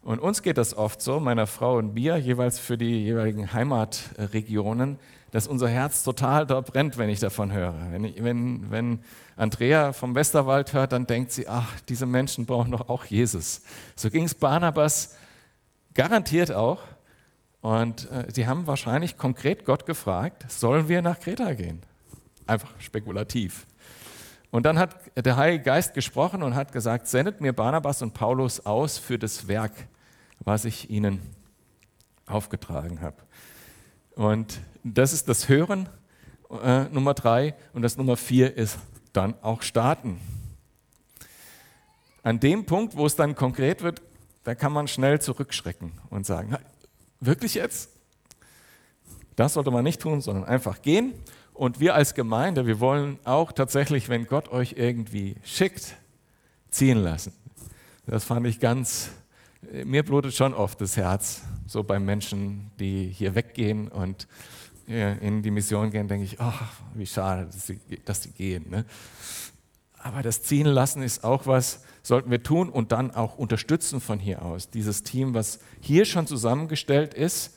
Und 0.02 0.18
uns 0.18 0.42
geht 0.42 0.58
das 0.58 0.76
oft 0.76 1.00
so, 1.00 1.18
meiner 1.18 1.46
Frau 1.46 1.78
und 1.78 1.94
mir, 1.94 2.16
jeweils 2.18 2.58
für 2.58 2.76
die 2.76 3.04
jeweiligen 3.04 3.54
Heimatregionen, 3.54 4.98
dass 5.30 5.46
unser 5.46 5.68
Herz 5.68 6.04
total 6.04 6.46
dort 6.46 6.72
brennt, 6.72 6.98
wenn 6.98 7.08
ich 7.08 7.20
davon 7.20 7.52
höre. 7.52 7.74
Wenn, 7.90 8.04
ich, 8.04 8.22
wenn, 8.22 8.70
wenn 8.70 9.00
Andrea 9.36 9.92
vom 9.92 10.14
Westerwald 10.14 10.74
hört, 10.74 10.92
dann 10.92 11.06
denkt 11.06 11.32
sie, 11.32 11.48
ach, 11.48 11.80
diese 11.88 12.06
Menschen 12.06 12.44
brauchen 12.44 12.70
doch 12.70 12.88
auch 12.88 13.06
Jesus. 13.06 13.62
So 13.96 14.10
ging 14.10 14.24
es 14.24 14.34
Barnabas 14.34 15.16
Garantiert 15.94 16.52
auch. 16.52 16.82
Und 17.60 18.10
äh, 18.10 18.26
sie 18.32 18.46
haben 18.46 18.66
wahrscheinlich 18.66 19.16
konkret 19.16 19.64
Gott 19.64 19.86
gefragt, 19.86 20.44
sollen 20.50 20.88
wir 20.88 21.00
nach 21.00 21.18
Kreta 21.18 21.54
gehen? 21.54 21.80
Einfach 22.46 22.68
spekulativ. 22.78 23.66
Und 24.54 24.62
dann 24.66 24.78
hat 24.78 25.10
der 25.16 25.34
Heilige 25.34 25.64
Geist 25.64 25.94
gesprochen 25.94 26.44
und 26.44 26.54
hat 26.54 26.70
gesagt, 26.70 27.08
sendet 27.08 27.40
mir 27.40 27.52
Barnabas 27.52 28.02
und 28.02 28.14
Paulus 28.14 28.64
aus 28.64 28.98
für 28.98 29.18
das 29.18 29.48
Werk, 29.48 29.72
was 30.38 30.64
ich 30.64 30.88
ihnen 30.88 31.20
aufgetragen 32.26 33.00
habe. 33.00 33.16
Und 34.14 34.60
das 34.84 35.12
ist 35.12 35.28
das 35.28 35.48
Hören, 35.48 35.88
äh, 36.62 36.84
Nummer 36.84 37.14
drei. 37.14 37.56
Und 37.72 37.82
das 37.82 37.96
Nummer 37.96 38.16
vier 38.16 38.56
ist 38.56 38.78
dann 39.12 39.34
auch 39.42 39.62
starten. 39.62 40.20
An 42.22 42.38
dem 42.38 42.64
Punkt, 42.64 42.96
wo 42.96 43.06
es 43.06 43.16
dann 43.16 43.34
konkret 43.34 43.82
wird, 43.82 44.02
da 44.44 44.54
kann 44.54 44.72
man 44.72 44.86
schnell 44.86 45.20
zurückschrecken 45.20 45.90
und 46.10 46.26
sagen, 46.26 46.56
wirklich 47.18 47.54
jetzt? 47.54 47.90
Das 49.34 49.54
sollte 49.54 49.72
man 49.72 49.82
nicht 49.82 50.00
tun, 50.00 50.20
sondern 50.20 50.44
einfach 50.44 50.80
gehen. 50.80 51.12
Und 51.54 51.78
wir 51.78 51.94
als 51.94 52.14
Gemeinde, 52.14 52.66
wir 52.66 52.80
wollen 52.80 53.18
auch 53.22 53.52
tatsächlich, 53.52 54.08
wenn 54.08 54.26
Gott 54.26 54.48
euch 54.48 54.74
irgendwie 54.76 55.36
schickt, 55.44 55.94
ziehen 56.70 56.98
lassen. 56.98 57.32
Das 58.06 58.24
fand 58.24 58.44
ich 58.48 58.58
ganz, 58.58 59.10
mir 59.84 60.02
blutet 60.02 60.34
schon 60.34 60.52
oft 60.52 60.80
das 60.80 60.96
Herz, 60.96 61.42
so 61.66 61.84
bei 61.84 62.00
Menschen, 62.00 62.72
die 62.80 63.06
hier 63.06 63.36
weggehen 63.36 63.86
und 63.86 64.26
in 64.86 65.42
die 65.42 65.50
Mission 65.52 65.90
gehen, 65.90 66.08
denke 66.08 66.24
ich, 66.24 66.40
ach, 66.40 66.72
wie 66.92 67.06
schade, 67.06 67.46
dass 67.46 67.66
sie, 67.68 67.78
dass 68.04 68.22
sie 68.24 68.32
gehen. 68.32 68.68
Ne? 68.68 68.84
Aber 69.96 70.22
das 70.22 70.42
Ziehen 70.42 70.66
lassen 70.66 71.02
ist 71.02 71.22
auch 71.22 71.46
was, 71.46 71.82
sollten 72.02 72.30
wir 72.32 72.42
tun 72.42 72.68
und 72.68 72.92
dann 72.92 73.12
auch 73.12 73.38
unterstützen 73.38 74.00
von 74.00 74.18
hier 74.18 74.42
aus. 74.42 74.68
Dieses 74.68 75.04
Team, 75.04 75.32
was 75.32 75.60
hier 75.80 76.04
schon 76.04 76.26
zusammengestellt 76.26 77.14
ist, 77.14 77.56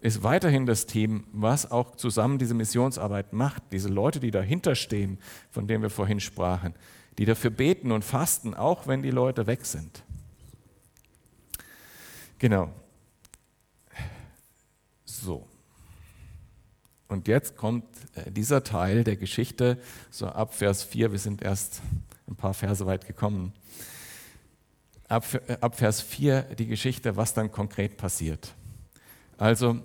ist 0.00 0.22
weiterhin 0.22 0.66
das 0.66 0.86
Team, 0.86 1.24
was 1.32 1.70
auch 1.70 1.96
zusammen 1.96 2.38
diese 2.38 2.54
Missionsarbeit 2.54 3.32
macht. 3.32 3.62
Diese 3.72 3.88
Leute, 3.88 4.20
die 4.20 4.30
dahinter 4.30 4.74
stehen, 4.74 5.18
von 5.50 5.66
denen 5.66 5.82
wir 5.82 5.90
vorhin 5.90 6.20
sprachen, 6.20 6.74
die 7.18 7.24
dafür 7.24 7.50
beten 7.50 7.92
und 7.92 8.04
fasten, 8.04 8.54
auch 8.54 8.86
wenn 8.86 9.02
die 9.02 9.10
Leute 9.10 9.46
weg 9.46 9.64
sind. 9.64 10.02
Genau. 12.38 12.70
So. 15.04 15.46
Und 17.08 17.28
jetzt 17.28 17.56
kommt 17.56 17.84
äh, 18.14 18.30
dieser 18.30 18.64
Teil 18.64 19.04
der 19.04 19.16
Geschichte, 19.16 19.78
so 20.10 20.26
ab 20.26 20.54
Vers 20.54 20.82
4, 20.82 21.12
wir 21.12 21.18
sind 21.18 21.42
erst 21.42 21.80
ein 22.28 22.36
paar 22.36 22.52
Verse 22.52 22.84
weit 22.84 23.06
gekommen. 23.06 23.52
Ab, 25.08 25.24
äh, 25.46 25.56
ab 25.60 25.76
Vers 25.76 26.00
4 26.00 26.42
die 26.42 26.66
Geschichte, 26.66 27.16
was 27.16 27.32
dann 27.32 27.50
konkret 27.50 27.96
passiert. 27.96 28.54
Also, 29.38 29.78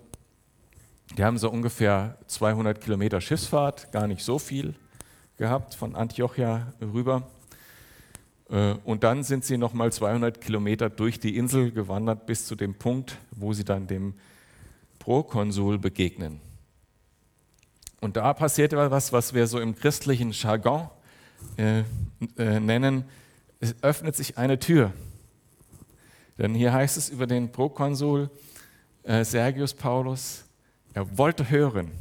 die 1.17 1.23
haben 1.25 1.37
so 1.37 1.49
ungefähr 1.49 2.17
200 2.27 2.79
Kilometer 2.79 3.19
Schiffsfahrt, 3.19 3.91
gar 3.91 4.07
nicht 4.07 4.23
so 4.23 4.39
viel 4.39 4.75
gehabt 5.37 5.75
von 5.75 5.95
Antiochia 5.95 6.71
rüber. 6.79 7.23
Äh, 8.49 8.75
und 8.85 9.03
dann 9.03 9.23
sind 9.23 9.43
sie 9.43 9.57
nochmal 9.57 9.91
200 9.91 10.39
Kilometer 10.39 10.89
durch 10.89 11.19
die 11.19 11.35
Insel 11.35 11.71
gewandert 11.71 12.25
bis 12.27 12.45
zu 12.45 12.55
dem 12.55 12.75
Punkt, 12.75 13.17
wo 13.31 13.51
sie 13.51 13.65
dann 13.65 13.87
dem 13.87 14.13
Prokonsul 14.99 15.79
begegnen. 15.79 16.39
Und 17.99 18.15
da 18.15 18.33
passiert 18.33 18.71
etwas, 18.71 19.11
was 19.11 19.33
wir 19.33 19.47
so 19.47 19.59
im 19.59 19.75
christlichen 19.75 20.31
Jargon 20.31 20.89
äh, 21.57 21.83
äh, 22.37 22.59
nennen, 22.59 23.03
es 23.59 23.75
öffnet 23.83 24.15
sich 24.15 24.37
eine 24.37 24.59
Tür. 24.59 24.93
Denn 26.37 26.55
hier 26.55 26.71
heißt 26.71 26.97
es 26.97 27.09
über 27.09 27.27
den 27.27 27.51
Prokonsul 27.51 28.29
Sergius 29.03 29.73
Paulus, 29.73 30.43
er 30.93 31.17
wollte 31.17 31.49
hören. 31.49 31.91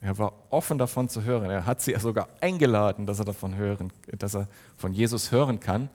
Er 0.00 0.16
war 0.18 0.32
offen 0.50 0.78
davon 0.78 1.08
zu 1.08 1.24
hören. 1.24 1.50
Er 1.50 1.66
hat 1.66 1.80
sie 1.80 1.94
sogar 1.98 2.28
eingeladen, 2.40 3.06
dass 3.06 3.18
er 3.18 3.24
davon 3.24 3.56
hören, 3.56 3.92
dass 4.16 4.34
er 4.34 4.48
von 4.76 4.92
Jesus 4.92 5.32
hören 5.32 5.58
kann. 5.58 5.88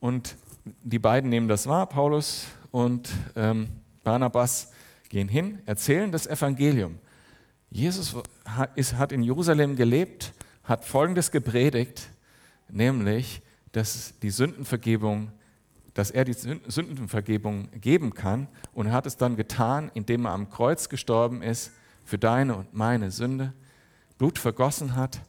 Und 0.00 0.36
die 0.82 0.98
beiden 0.98 1.30
nehmen 1.30 1.48
das 1.48 1.66
wahr, 1.66 1.86
Paulus 1.86 2.46
und 2.70 3.08
ähm, 3.36 3.68
Barnabas 4.02 4.72
gehen 5.08 5.28
hin, 5.28 5.60
erzählen 5.66 6.10
das 6.10 6.26
Evangelium. 6.26 6.98
Jesus 7.70 8.16
hat 8.44 9.12
in 9.12 9.22
Jerusalem 9.22 9.76
gelebt, 9.76 10.32
hat 10.64 10.84
Folgendes 10.84 11.30
gepredigt, 11.30 12.08
nämlich, 12.68 13.42
dass 13.72 14.14
die 14.20 14.30
Sündenvergebung, 14.30 15.30
dass 15.98 16.12
er 16.12 16.24
die 16.24 16.32
Sündenvergebung 16.32 17.72
geben 17.72 18.14
kann 18.14 18.46
und 18.72 18.86
er 18.86 18.92
hat 18.92 19.04
es 19.06 19.16
dann 19.16 19.34
getan, 19.34 19.90
indem 19.94 20.26
er 20.26 20.30
am 20.30 20.48
Kreuz 20.48 20.88
gestorben 20.88 21.42
ist 21.42 21.72
für 22.04 22.18
deine 22.18 22.54
und 22.54 22.72
meine 22.72 23.10
Sünde, 23.10 23.52
Blut 24.16 24.38
vergossen 24.38 24.94
hat, 24.94 25.20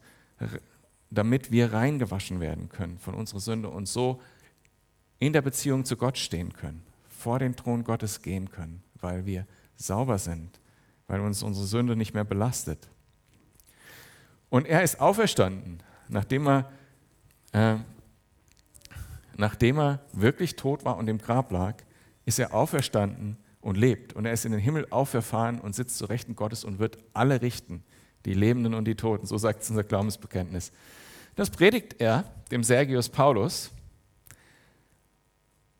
damit 1.09 1.49
wir 1.51 1.73
reingewaschen 1.73 2.39
werden 2.39 2.69
können 2.69 2.99
von 2.99 3.15
unserer 3.15 3.39
Sünde 3.39 3.67
und 3.67 3.87
so 3.87 4.21
in 5.17 5.33
der 5.33 5.41
Beziehung 5.41 5.85
zu 5.85 5.97
Gott 5.97 6.19
stehen 6.19 6.53
können, 6.53 6.83
vor 7.07 7.39
den 7.39 7.55
Thron 7.55 7.83
Gottes 7.83 8.21
gehen 8.21 8.51
können, 8.51 8.83
weil 9.01 9.25
wir 9.25 9.47
sauber 9.75 10.19
sind, 10.19 10.59
weil 11.07 11.19
uns 11.21 11.41
unsere 11.41 11.65
Sünde 11.65 11.95
nicht 11.95 12.13
mehr 12.13 12.25
belastet. 12.25 12.91
Und 14.51 14.67
er 14.67 14.83
ist 14.83 14.99
auferstanden, 14.99 15.81
nachdem 16.09 16.47
er, 16.47 16.71
äh, 17.53 17.77
nachdem 19.39 19.79
er 19.79 19.99
wirklich 20.11 20.55
tot 20.55 20.85
war 20.85 20.97
und 20.97 21.07
im 21.07 21.17
Grab 21.17 21.51
lag, 21.51 21.75
ist 22.25 22.39
er 22.39 22.53
auferstanden 22.53 23.37
und 23.61 23.77
lebt. 23.77 24.13
Und 24.13 24.25
er 24.25 24.33
ist 24.33 24.45
in 24.45 24.51
den 24.51 24.59
Himmel 24.59 24.87
auferfahren 24.89 25.59
und 25.59 25.73
sitzt 25.73 25.97
zu 25.97 26.05
Rechten 26.05 26.35
Gottes 26.35 26.63
und 26.63 26.79
wird 26.79 26.97
alle 27.13 27.41
richten, 27.41 27.83
die 28.25 28.33
Lebenden 28.33 28.73
und 28.73 28.85
die 28.85 28.95
Toten. 28.95 29.25
So 29.25 29.37
sagt 29.37 29.63
es 29.63 29.69
unser 29.69 29.83
Glaubensbekenntnis. 29.83 30.71
Das 31.35 31.49
predigt 31.49 31.95
er 31.99 32.25
dem 32.51 32.63
Sergius 32.63 33.07
Paulus. 33.07 33.71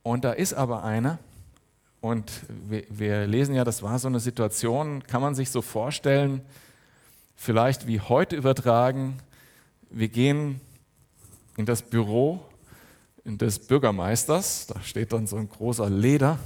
Und 0.04 0.24
da 0.24 0.32
ist 0.32 0.54
aber 0.54 0.84
einer, 0.84 1.20
und 2.00 2.32
wir, 2.70 2.86
wir, 2.90 3.28
lesen 3.28 3.56
ja, 3.56 3.66
das 3.66 3.84
war 3.84 4.00
so 4.00 4.08
eine 4.08 4.22
Situation, 4.22 5.04
kann 5.04 5.22
man 5.22 5.36
sich 5.36 5.50
so 5.50 5.62
vorstellen, 5.62 6.42
vielleicht 7.36 7.88
wie 7.88 8.00
heute 8.00 8.38
übertragen. 8.38 9.18
Wir 9.90 10.08
gehen 10.08 10.62
in 11.58 11.66
das 11.66 11.82
Büro 11.82 12.49
des 13.24 13.60
Bürgermeisters, 13.60 14.68
da 14.68 14.82
steht 14.82 15.14
dann 15.14 15.28
so 15.28 15.38
ein 15.38 15.50
großer 15.50 15.90
Leder, 15.90 16.40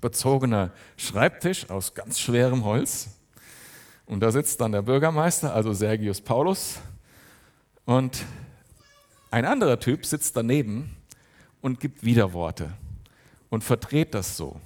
bezogener 0.00 0.72
Schreibtisch 0.96 1.70
aus 1.70 1.94
ganz 1.94 2.18
schwerem 2.18 2.64
Holz. 2.64 3.08
Und 4.06 4.20
da 4.20 4.30
sitzt 4.30 4.60
dann 4.60 4.72
der 4.72 4.82
Bürgermeister, 4.82 5.54
also 5.54 5.72
Sergius 5.72 6.20
Paulus, 6.20 6.80
und 7.84 8.24
ein 9.30 9.44
anderer 9.44 9.78
Typ 9.78 10.06
sitzt 10.06 10.36
daneben 10.36 10.96
und 11.60 11.80
gibt 11.80 12.04
Widerworte 12.04 12.72
und 13.50 13.64
verdreht 13.64 14.14
das 14.14 14.36
so. 14.36 14.60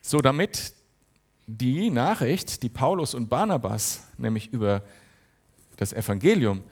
So 0.00 0.18
damit 0.18 0.74
die 1.46 1.90
Nachricht, 1.90 2.62
die 2.62 2.68
Paulus 2.68 3.14
und 3.14 3.28
Barnabas 3.28 4.08
nämlich 4.16 4.52
über 4.52 4.82
das 5.76 5.92
Evangelium 5.92 6.62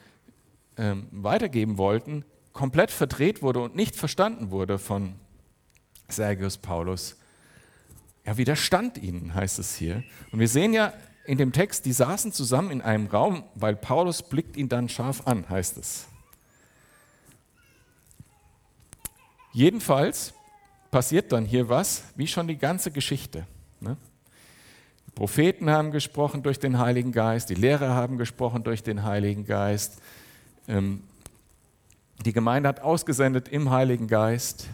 ähm, 0.77 1.07
weitergeben 1.11 1.77
wollten, 1.77 2.25
komplett 2.53 2.91
verdreht 2.91 3.41
wurde 3.41 3.61
und 3.61 3.75
nicht 3.75 3.95
verstanden 3.95 4.51
wurde 4.51 4.77
von 4.77 5.15
Sergius 6.09 6.57
Paulus. 6.57 7.17
Er 8.23 8.37
widerstand 8.37 8.97
ihnen, 8.97 9.33
heißt 9.33 9.59
es 9.59 9.75
hier. 9.75 10.03
Und 10.31 10.39
wir 10.39 10.47
sehen 10.47 10.73
ja 10.73 10.93
in 11.25 11.37
dem 11.37 11.51
Text, 11.51 11.85
die 11.85 11.93
saßen 11.93 12.31
zusammen 12.31 12.71
in 12.71 12.81
einem 12.81 13.07
Raum, 13.07 13.43
weil 13.55 13.75
Paulus 13.75 14.23
blickt 14.23 14.57
ihn 14.57 14.69
dann 14.69 14.89
scharf 14.89 15.25
an, 15.27 15.49
heißt 15.49 15.77
es. 15.77 16.07
Jedenfalls 19.53 20.33
passiert 20.91 21.31
dann 21.31 21.45
hier 21.45 21.69
was, 21.69 22.03
wie 22.15 22.27
schon 22.27 22.47
die 22.47 22.57
ganze 22.57 22.91
Geschichte. 22.91 23.45
Ne? 23.79 23.97
Die 25.07 25.11
Propheten 25.11 25.69
haben 25.69 25.91
gesprochen 25.91 26.43
durch 26.43 26.59
den 26.59 26.79
Heiligen 26.79 27.11
Geist, 27.11 27.49
die 27.49 27.55
Lehrer 27.55 27.89
haben 27.95 28.17
gesprochen 28.17 28.63
durch 28.63 28.83
den 28.83 29.03
Heiligen 29.03 29.45
Geist, 29.45 30.01
die 32.25 32.33
Gemeinde 32.33 32.69
hat 32.69 32.81
ausgesendet 32.81 33.49
im 33.49 33.71
Heiligen 33.71 34.07
Geist 34.07 34.67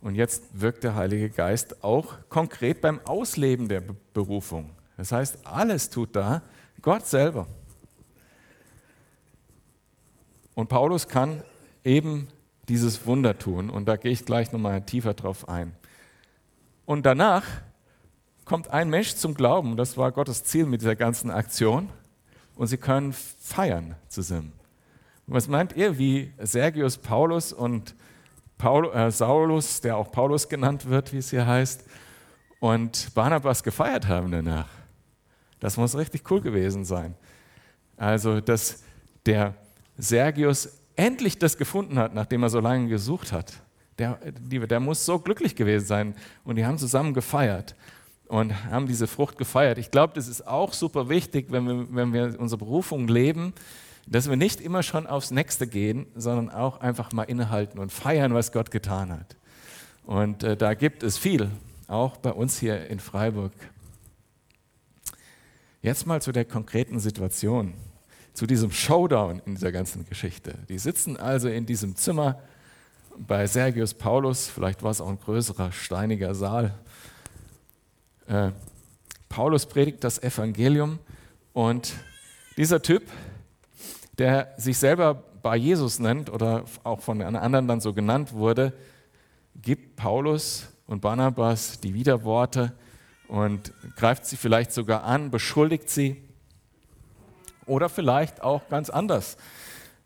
und 0.00 0.14
jetzt 0.14 0.60
wirkt 0.60 0.84
der 0.84 0.94
Heilige 0.94 1.30
Geist 1.30 1.82
auch 1.82 2.14
konkret 2.28 2.80
beim 2.80 3.00
Ausleben 3.04 3.68
der 3.68 3.82
Berufung. 4.12 4.70
Das 4.96 5.12
heißt, 5.12 5.46
alles 5.46 5.90
tut 5.90 6.14
da 6.14 6.42
Gott 6.80 7.06
selber. 7.06 7.46
Und 10.54 10.68
Paulus 10.68 11.08
kann 11.08 11.42
eben 11.84 12.28
dieses 12.68 13.06
Wunder 13.06 13.38
tun. 13.38 13.70
Und 13.70 13.86
da 13.86 13.96
gehe 13.96 14.12
ich 14.12 14.24
gleich 14.24 14.52
nochmal 14.52 14.82
tiefer 14.82 15.14
drauf 15.14 15.48
ein. 15.48 15.74
Und 16.84 17.06
danach 17.06 17.44
kommt 18.44 18.68
ein 18.68 18.90
Mensch 18.90 19.14
zum 19.14 19.34
Glauben. 19.34 19.76
Das 19.76 19.96
war 19.96 20.12
Gottes 20.12 20.44
Ziel 20.44 20.66
mit 20.66 20.82
dieser 20.82 20.96
ganzen 20.96 21.30
Aktion. 21.30 21.88
Und 22.54 22.66
sie 22.66 22.76
können 22.76 23.12
feiern 23.12 23.94
zusammen. 24.08 24.52
Was 25.26 25.48
meint 25.48 25.76
ihr, 25.76 25.98
wie 25.98 26.32
Sergius 26.40 26.98
Paulus 26.98 27.52
und 27.52 27.94
Paul, 28.58 28.92
äh, 28.92 29.10
Saulus, 29.10 29.80
der 29.80 29.96
auch 29.96 30.10
Paulus 30.10 30.48
genannt 30.48 30.88
wird, 30.88 31.12
wie 31.12 31.18
es 31.18 31.30
hier 31.30 31.46
heißt, 31.46 31.84
und 32.60 33.14
Barnabas 33.14 33.62
gefeiert 33.62 34.08
haben 34.08 34.30
danach? 34.30 34.68
Das 35.60 35.76
muss 35.76 35.96
richtig 35.96 36.28
cool 36.30 36.40
gewesen 36.40 36.84
sein. 36.84 37.14
Also, 37.96 38.40
dass 38.40 38.82
der 39.26 39.54
Sergius 39.96 40.80
endlich 40.96 41.38
das 41.38 41.56
gefunden 41.56 41.98
hat, 41.98 42.14
nachdem 42.14 42.42
er 42.42 42.48
so 42.48 42.60
lange 42.60 42.88
gesucht 42.88 43.32
hat. 43.32 43.52
Der, 43.98 44.18
der 44.18 44.80
muss 44.80 45.04
so 45.04 45.18
glücklich 45.18 45.54
gewesen 45.54 45.86
sein. 45.86 46.14
Und 46.44 46.56
die 46.56 46.66
haben 46.66 46.78
zusammen 46.78 47.14
gefeiert 47.14 47.76
und 48.26 48.52
haben 48.70 48.86
diese 48.86 49.06
Frucht 49.06 49.38
gefeiert. 49.38 49.78
Ich 49.78 49.90
glaube, 49.90 50.14
das 50.14 50.26
ist 50.26 50.46
auch 50.46 50.72
super 50.72 51.08
wichtig, 51.08 51.46
wenn 51.50 51.66
wir, 51.66 51.94
wenn 51.94 52.12
wir 52.12 52.40
unsere 52.40 52.58
Berufung 52.58 53.06
leben, 53.06 53.52
dass 54.06 54.28
wir 54.28 54.36
nicht 54.36 54.60
immer 54.60 54.82
schon 54.82 55.06
aufs 55.06 55.30
Nächste 55.30 55.66
gehen, 55.66 56.06
sondern 56.14 56.50
auch 56.50 56.80
einfach 56.80 57.12
mal 57.12 57.24
innehalten 57.24 57.78
und 57.78 57.92
feiern, 57.92 58.34
was 58.34 58.52
Gott 58.52 58.70
getan 58.70 59.12
hat. 59.12 59.36
Und 60.04 60.42
äh, 60.42 60.56
da 60.56 60.74
gibt 60.74 61.02
es 61.02 61.18
viel, 61.18 61.50
auch 61.86 62.16
bei 62.16 62.32
uns 62.32 62.58
hier 62.58 62.88
in 62.88 62.98
Freiburg. 62.98 63.52
Jetzt 65.80 66.06
mal 66.06 66.20
zu 66.20 66.32
der 66.32 66.44
konkreten 66.44 67.00
Situation, 67.00 67.74
zu 68.34 68.46
diesem 68.46 68.70
Showdown 68.70 69.42
in 69.46 69.54
dieser 69.54 69.72
ganzen 69.72 70.06
Geschichte. 70.06 70.54
Die 70.68 70.78
sitzen 70.78 71.16
also 71.16 71.48
in 71.48 71.66
diesem 71.66 71.96
Zimmer 71.96 72.40
bei 73.18 73.46
Sergius 73.46 73.94
Paulus, 73.94 74.48
vielleicht 74.48 74.82
war 74.82 74.90
es 74.90 75.00
auch 75.00 75.08
ein 75.08 75.20
größerer 75.20 75.70
steiniger 75.72 76.34
Saal. 76.34 76.74
Äh, 78.26 78.52
Paulus 79.28 79.66
predigt 79.66 80.04
das 80.04 80.22
Evangelium 80.22 80.98
und 81.52 81.94
dieser 82.56 82.82
Typ, 82.82 83.04
der 84.22 84.54
sich 84.56 84.78
selber 84.78 85.14
bei 85.42 85.56
Jesus 85.56 85.98
nennt 85.98 86.30
oder 86.30 86.64
auch 86.84 87.00
von 87.00 87.18
den 87.18 87.34
anderen 87.34 87.66
dann 87.66 87.80
so 87.80 87.92
genannt 87.92 88.32
wurde, 88.32 88.72
gibt 89.60 89.96
Paulus 89.96 90.68
und 90.86 91.00
Barnabas 91.00 91.80
die 91.80 91.92
Widerworte 91.92 92.72
und 93.26 93.72
greift 93.96 94.24
sie 94.24 94.36
vielleicht 94.36 94.70
sogar 94.70 95.02
an, 95.02 95.32
beschuldigt 95.32 95.90
sie 95.90 96.22
oder 97.66 97.88
vielleicht 97.88 98.44
auch 98.44 98.68
ganz 98.68 98.90
anders. 98.90 99.36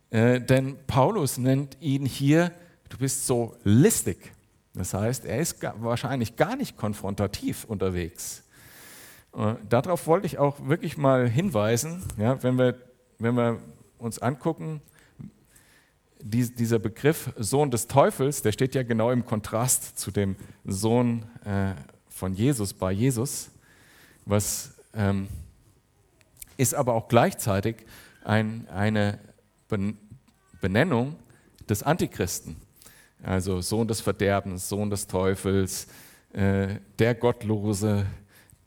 Äh, 0.09 0.41
denn 0.41 0.79
Paulus 0.87 1.37
nennt 1.37 1.77
ihn 1.83 2.07
hier, 2.07 2.53
du 2.89 2.97
bist 2.97 3.27
so 3.27 3.55
listig. 3.65 4.33
Das 4.73 4.95
heißt, 4.95 5.27
er 5.27 5.41
ist 5.41 5.63
wahrscheinlich 5.79 6.37
gar 6.37 6.57
nicht 6.57 6.79
konfrontativ 6.79 7.65
unterwegs. 7.65 8.45
Äh, 9.37 9.57
darauf 9.69 10.07
wollte 10.07 10.25
ich 10.25 10.39
auch 10.39 10.57
wirklich 10.67 10.97
mal 10.97 11.29
hinweisen, 11.29 12.03
ja, 12.17 12.43
wenn, 12.43 12.57
wir, 12.57 12.79
wenn 13.19 13.35
wir 13.35 13.61
uns 13.99 14.19
angucken, 14.19 14.81
die, 16.21 16.55
dieser 16.55 16.79
Begriff 16.79 17.33
Sohn 17.37 17.71
des 17.71 17.87
Teufels, 17.87 18.43
der 18.43 18.53
steht 18.53 18.75
ja 18.75 18.83
genau 18.83 19.11
im 19.11 19.25
Kontrast 19.25 19.99
zu 19.99 20.11
dem 20.11 20.37
Sohn 20.65 21.25
äh, 21.45 21.75
von 22.09 22.35
Jesus 22.35 22.73
bei 22.73 22.93
Jesus, 22.93 23.51
was 24.25 24.75
ähm, 24.95 25.29
ist 26.57 26.75
aber 26.75 26.95
auch 26.95 27.09
gleichzeitig 27.09 27.77
ein, 28.25 28.67
eine 28.69 29.19
Benennung 30.61 31.17
des 31.69 31.83
Antichristen, 31.83 32.57
also 33.23 33.61
Sohn 33.61 33.87
des 33.87 34.01
Verderbens, 34.01 34.69
Sohn 34.69 34.91
des 34.91 35.07
Teufels, 35.07 35.87
äh, 36.33 36.77
der 36.99 37.15
Gottlose, 37.15 38.07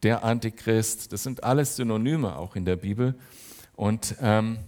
der 0.04 0.24
Antichrist, 0.24 1.12
das 1.12 1.24
sind 1.24 1.44
alles 1.44 1.76
Synonyme 1.76 2.38
auch 2.38 2.56
in 2.56 2.66
der 2.66 2.78
Bibel. 2.78 3.16
Und 3.76 4.16
ähm, 4.22 4.60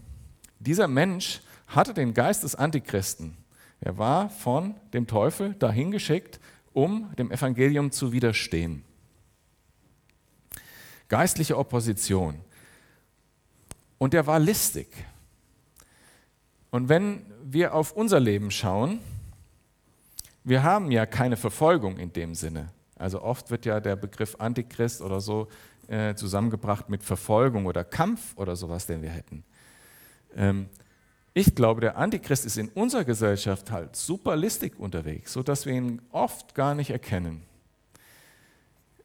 dieser 0.61 0.87
Mensch 0.87 1.41
hatte 1.67 1.93
den 1.93 2.13
Geist 2.13 2.43
des 2.43 2.55
Antichristen. 2.55 3.37
Er 3.79 3.97
war 3.97 4.29
von 4.29 4.75
dem 4.93 5.07
Teufel 5.07 5.53
dahin 5.55 5.91
geschickt, 5.91 6.39
um 6.73 7.13
dem 7.17 7.31
Evangelium 7.31 7.91
zu 7.91 8.11
widerstehen. 8.11 8.83
Geistliche 11.09 11.57
Opposition. 11.57 12.39
Und 13.97 14.13
er 14.13 14.27
war 14.27 14.39
listig. 14.39 14.87
Und 16.69 16.89
wenn 16.89 17.25
wir 17.43 17.73
auf 17.73 17.91
unser 17.91 18.19
Leben 18.19 18.51
schauen, 18.51 18.99
wir 20.43 20.63
haben 20.63 20.91
ja 20.91 21.05
keine 21.05 21.37
Verfolgung 21.37 21.97
in 21.97 22.13
dem 22.13 22.33
Sinne. 22.33 22.69
Also 22.95 23.21
oft 23.21 23.51
wird 23.51 23.65
ja 23.65 23.79
der 23.79 23.95
Begriff 23.95 24.35
Antichrist 24.39 25.01
oder 25.01 25.21
so 25.21 25.47
äh, 25.87 26.15
zusammengebracht 26.15 26.89
mit 26.89 27.03
Verfolgung 27.03 27.65
oder 27.65 27.83
Kampf 27.83 28.37
oder 28.37 28.55
sowas, 28.55 28.85
den 28.85 29.01
wir 29.01 29.09
hätten. 29.09 29.43
Ähm, 30.35 30.67
Ich 31.33 31.55
glaube, 31.55 31.79
der 31.79 31.95
Antichrist 31.95 32.45
ist 32.45 32.57
in 32.57 32.67
unserer 32.69 33.05
Gesellschaft 33.05 33.71
halt 33.71 33.95
super 33.95 34.35
listig 34.35 34.77
unterwegs, 34.77 35.31
sodass 35.31 35.65
wir 35.65 35.73
ihn 35.73 36.01
oft 36.11 36.55
gar 36.55 36.75
nicht 36.75 36.89
erkennen. 36.89 37.43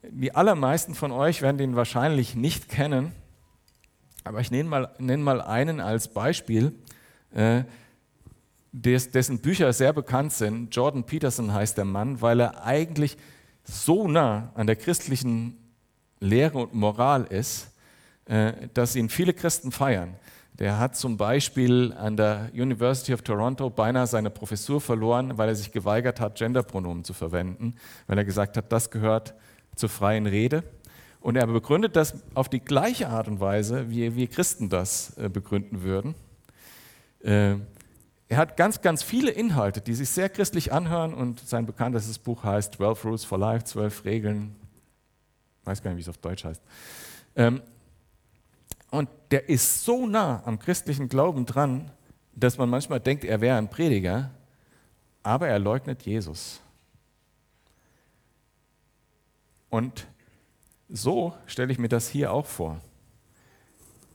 Die 0.03 0.35
allermeisten 0.35 0.95
von 0.97 1.13
euch 1.13 1.41
werden 1.41 1.61
ihn 1.61 1.77
wahrscheinlich 1.77 2.35
nicht 2.35 2.69
kennen, 2.69 3.13
aber 4.25 4.41
ich 4.41 4.51
nenne 4.51 4.69
mal, 4.69 4.95
nenne 4.99 5.23
mal 5.23 5.41
einen 5.41 5.79
als 5.81 6.09
Beispiel, 6.09 6.73
äh, 7.33 7.63
des, 8.73 9.11
dessen 9.13 9.39
Bücher 9.39 9.73
sehr 9.73 9.93
bekannt 9.93 10.33
sind. 10.33 10.75
Jordan 10.75 11.05
Peterson 11.05 11.53
heißt 11.53 11.79
der 11.79 11.85
Mann, 11.85 12.21
weil 12.21 12.41
er 12.41 12.65
eigentlich 12.65 13.17
so 13.63 14.09
nah 14.09 14.51
an 14.55 14.67
der 14.67 14.77
christlichen 14.77 15.57
Lehre 16.19 16.59
und 16.59 16.75
Moral 16.75 17.25
ist, 17.25 17.69
äh, 18.25 18.69
dass 18.75 18.97
ihn 18.97 19.09
viele 19.09 19.33
Christen 19.33 19.71
feiern. 19.71 20.17
Der 20.59 20.79
hat 20.79 20.97
zum 20.97 21.19
Beispiel 21.19 21.93
an 21.99 22.17
der 22.17 22.51
University 22.55 23.13
of 23.13 23.23
Toronto 23.23 23.69
beinahe 23.69 24.07
seine 24.07 24.31
Professur 24.31 24.81
verloren, 24.81 25.37
weil 25.37 25.51
er 25.51 25.55
sich 25.55 25.71
geweigert 25.71 26.19
hat, 26.19 26.37
Genderpronomen 26.37 27.05
zu 27.05 27.13
verwenden, 27.13 27.75
weil 28.07 28.17
er 28.17 28.25
gesagt 28.25 28.57
hat, 28.57 28.73
das 28.73 28.91
gehört 28.91 29.35
zur 29.75 29.91
freien 29.91 30.27
Rede. 30.27 30.65
Und 31.21 31.37
er 31.37 31.47
begründet 31.47 31.97
das 31.97 32.15
auf 32.35 32.49
die 32.49 32.61
gleiche 32.61 33.09
Art 33.09 33.29
und 33.29 33.41
Weise, 33.41 33.91
wie 33.91 34.15
wir 34.15 34.29
Christen 34.29 34.71
das 34.71 35.17
äh, 35.19 35.29
begründen 35.29 35.83
würden. 35.83 36.15
Äh, 37.21 37.57
er 38.29 38.39
hat 38.39 38.57
ganz, 38.57 38.81
ganz 38.81 39.03
viele 39.03 39.31
Inhalte, 39.31 39.81
die 39.81 39.95
sich 39.95 40.09
sehr 40.09 40.29
christlich 40.29 40.73
anhören 40.73 41.13
und 41.13 41.41
sein 41.41 41.67
bekanntestes 41.67 42.19
Buch 42.19 42.45
heißt 42.45 42.77
12 42.77 43.05
Rules 43.05 43.25
for 43.25 43.39
Life, 43.39 43.65
12 43.65 44.05
Regeln, 44.05 44.57
ich 45.61 45.67
weiß 45.67 45.83
gar 45.83 45.91
nicht, 45.91 45.99
wie 45.99 46.03
es 46.03 46.09
auf 46.09 46.19
Deutsch 46.19 46.45
heißt. 46.45 46.63
Und 48.97 49.11
der 49.31 49.51
ist 49.51 49.85
so 49.85 50.07
nah 50.07 50.43
am 50.47 50.59
christlichen 50.59 51.11
Glauben 51.11 51.45
dran, 51.45 51.91
dass 52.35 52.57
man 52.57 52.71
manchmal 52.71 52.99
denkt, 52.99 53.25
er 53.25 53.43
wäre 53.43 53.59
ein 53.59 53.69
Prediger, 53.69 54.31
aber 55.23 55.49
er 55.49 55.59
leugnet 55.59 56.05
Jesus. 56.05 56.63
Und 59.69 60.07
so 60.89 61.35
stelle 61.45 61.71
ich 61.73 61.79
mir 61.79 61.91
das 61.91 62.09
hier 62.09 62.33
auch 62.33 62.47
vor. 62.47 62.81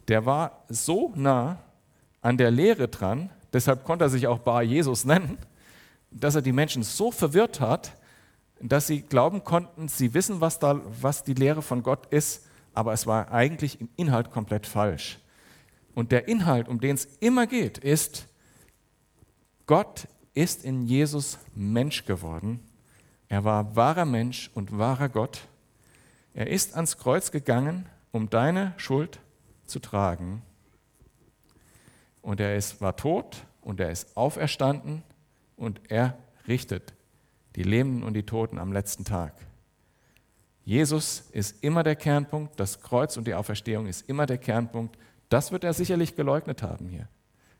Der 0.07 0.25
war 0.25 0.63
so 0.67 1.13
nah 1.15 1.59
an 2.23 2.37
der 2.37 2.49
Lehre 2.49 2.87
dran, 2.87 3.29
deshalb 3.53 3.83
konnte 3.83 4.05
er 4.05 4.09
sich 4.09 4.25
auch 4.25 4.39
Bar 4.39 4.63
Jesus 4.63 5.05
nennen, 5.05 5.37
dass 6.09 6.33
er 6.33 6.41
die 6.41 6.53
Menschen 6.53 6.81
so 6.81 7.11
verwirrt 7.11 7.59
hat, 7.59 7.95
dass 8.59 8.87
sie 8.87 9.03
glauben 9.03 9.43
konnten, 9.43 9.89
sie 9.89 10.15
wissen, 10.15 10.41
was, 10.41 10.57
da, 10.57 10.81
was 10.99 11.23
die 11.23 11.35
Lehre 11.35 11.61
von 11.61 11.83
Gott 11.83 12.07
ist, 12.07 12.47
aber 12.73 12.93
es 12.93 13.07
war 13.07 13.31
eigentlich 13.31 13.81
im 13.81 13.89
Inhalt 13.95 14.31
komplett 14.31 14.65
falsch. 14.65 15.19
Und 15.93 16.11
der 16.11 16.27
Inhalt, 16.27 16.67
um 16.67 16.79
den 16.79 16.95
es 16.95 17.05
immer 17.19 17.47
geht, 17.47 17.77
ist, 17.77 18.27
Gott 19.65 20.07
ist 20.33 20.63
in 20.63 20.85
Jesus 20.85 21.37
Mensch 21.53 22.05
geworden. 22.05 22.59
Er 23.27 23.43
war 23.43 23.75
wahrer 23.75 24.05
Mensch 24.05 24.49
und 24.53 24.77
wahrer 24.77 25.09
Gott. 25.09 25.47
Er 26.33 26.47
ist 26.47 26.75
ans 26.75 26.97
Kreuz 26.97 27.31
gegangen, 27.31 27.87
um 28.11 28.29
deine 28.29 28.73
Schuld 28.77 29.19
zu 29.65 29.79
tragen. 29.79 30.41
Und 32.21 32.39
er 32.39 32.55
ist, 32.55 32.81
war 32.81 32.95
tot 32.95 33.45
und 33.61 33.79
er 33.79 33.91
ist 33.91 34.15
auferstanden 34.15 35.03
und 35.57 35.81
er 35.89 36.17
richtet 36.47 36.93
die 37.55 37.63
Lebenden 37.63 38.03
und 38.03 38.13
die 38.13 38.25
Toten 38.25 38.57
am 38.59 38.71
letzten 38.71 39.03
Tag. 39.03 39.33
Jesus 40.63 41.23
ist 41.31 41.63
immer 41.63 41.83
der 41.83 41.95
Kernpunkt, 41.95 42.59
das 42.59 42.81
Kreuz 42.81 43.17
und 43.17 43.25
die 43.25 43.33
Auferstehung 43.33 43.87
ist 43.87 44.07
immer 44.07 44.25
der 44.25 44.37
Kernpunkt. 44.37 44.97
Das 45.29 45.51
wird 45.51 45.63
er 45.63 45.73
sicherlich 45.73 46.15
geleugnet 46.15 46.61
haben 46.61 46.87
hier. 46.87 47.07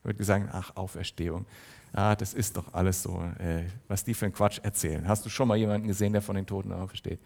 Er 0.03 0.05
wird 0.05 0.17
gesagt, 0.17 0.49
ach, 0.51 0.75
Auferstehung, 0.75 1.45
ah, 1.93 2.15
das 2.15 2.33
ist 2.33 2.57
doch 2.57 2.73
alles 2.73 3.03
so, 3.03 3.21
äh, 3.39 3.65
was 3.87 4.03
die 4.03 4.13
für 4.13 4.25
einen 4.25 4.33
Quatsch 4.33 4.59
erzählen. 4.63 5.07
Hast 5.07 5.25
du 5.25 5.29
schon 5.29 5.47
mal 5.47 5.57
jemanden 5.57 5.87
gesehen, 5.87 6.13
der 6.13 6.21
von 6.21 6.35
den 6.35 6.45
Toten 6.45 6.71
aufersteht? 6.71 7.19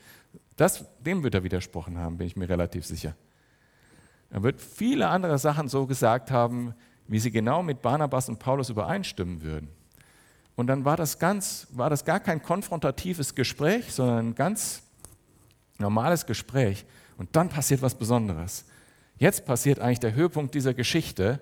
Das, 0.56 0.86
dem 1.00 1.24
wird 1.24 1.36
er 1.36 1.44
widersprochen 1.44 1.98
haben, 1.98 2.18
bin 2.18 2.28
ich 2.28 2.36
mir 2.36 2.48
relativ 2.48 2.86
sicher. 2.86 3.16
Er 4.30 4.44
wird 4.44 4.62
viele 4.62 5.08
andere 5.08 5.38
Sachen 5.38 5.68
so 5.68 5.86
gesagt 5.86 6.32
haben, 6.32 6.74
wie 7.08 7.20
sie 7.20 7.32
genau 7.32 7.62
mit 7.62 7.82
Barnabas 7.82 8.30
und 8.30 8.40
Paulus 8.40 8.70
übereinstimmen 8.70 9.42
würden. 9.42 9.70
Und 10.56 10.68
dann 10.68 10.86
war 10.86 10.98
das, 10.98 11.20
ganz, 11.20 11.68
war 11.72 11.90
das 11.90 12.06
gar 12.06 12.20
kein 12.20 12.42
konfrontatives 12.42 13.36
Gespräch, 13.36 13.94
sondern 13.94 14.30
ein 14.30 14.36
ganz 14.36 14.84
normales 15.78 16.26
Gespräch 16.26 16.86
und 17.18 17.36
dann 17.36 17.50
passiert 17.50 17.82
was 17.82 17.96
Besonderes. 17.96 18.66
Jetzt 19.18 19.46
passiert 19.46 19.80
eigentlich 19.80 20.00
der 20.00 20.14
Höhepunkt 20.14 20.54
dieser 20.54 20.74
Geschichte 20.74 21.40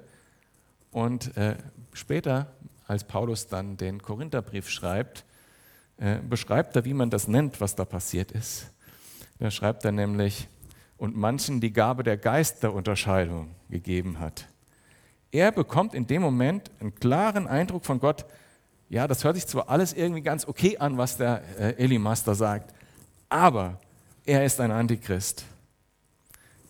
und 0.91 1.35
äh, 1.37 1.55
später, 1.93 2.51
als 2.87 3.03
Paulus 3.03 3.47
dann 3.47 3.77
den 3.77 4.01
Korintherbrief 4.01 4.69
schreibt, 4.69 5.25
äh, 5.97 6.17
beschreibt 6.17 6.75
er, 6.75 6.85
wie 6.85 6.93
man 6.93 7.09
das 7.09 7.27
nennt, 7.27 7.61
was 7.61 7.75
da 7.75 7.85
passiert 7.85 8.31
ist. 8.31 8.71
Da 9.39 9.49
schreibt 9.49 9.85
er 9.85 9.91
nämlich, 9.91 10.47
und 10.97 11.17
manchen 11.17 11.59
die 11.59 11.73
Gabe 11.73 12.03
der 12.03 12.17
Geisterunterscheidung 12.17 13.55
gegeben 13.69 14.19
hat. 14.19 14.47
Er 15.31 15.51
bekommt 15.51 15.95
in 15.95 16.05
dem 16.05 16.21
Moment 16.21 16.69
einen 16.79 16.93
klaren 16.95 17.47
Eindruck 17.47 17.85
von 17.85 17.99
Gott, 17.99 18.25
ja, 18.89 19.07
das 19.07 19.23
hört 19.23 19.35
sich 19.35 19.47
zwar 19.47 19.69
alles 19.69 19.93
irgendwie 19.93 20.21
ganz 20.21 20.47
okay 20.47 20.77
an, 20.77 20.97
was 20.97 21.17
der 21.17 21.41
äh, 21.57 21.83
Elimas 21.83 22.23
sagt, 22.23 22.73
aber 23.29 23.79
er 24.25 24.45
ist 24.45 24.59
ein 24.59 24.71
Antichrist. 24.71 25.45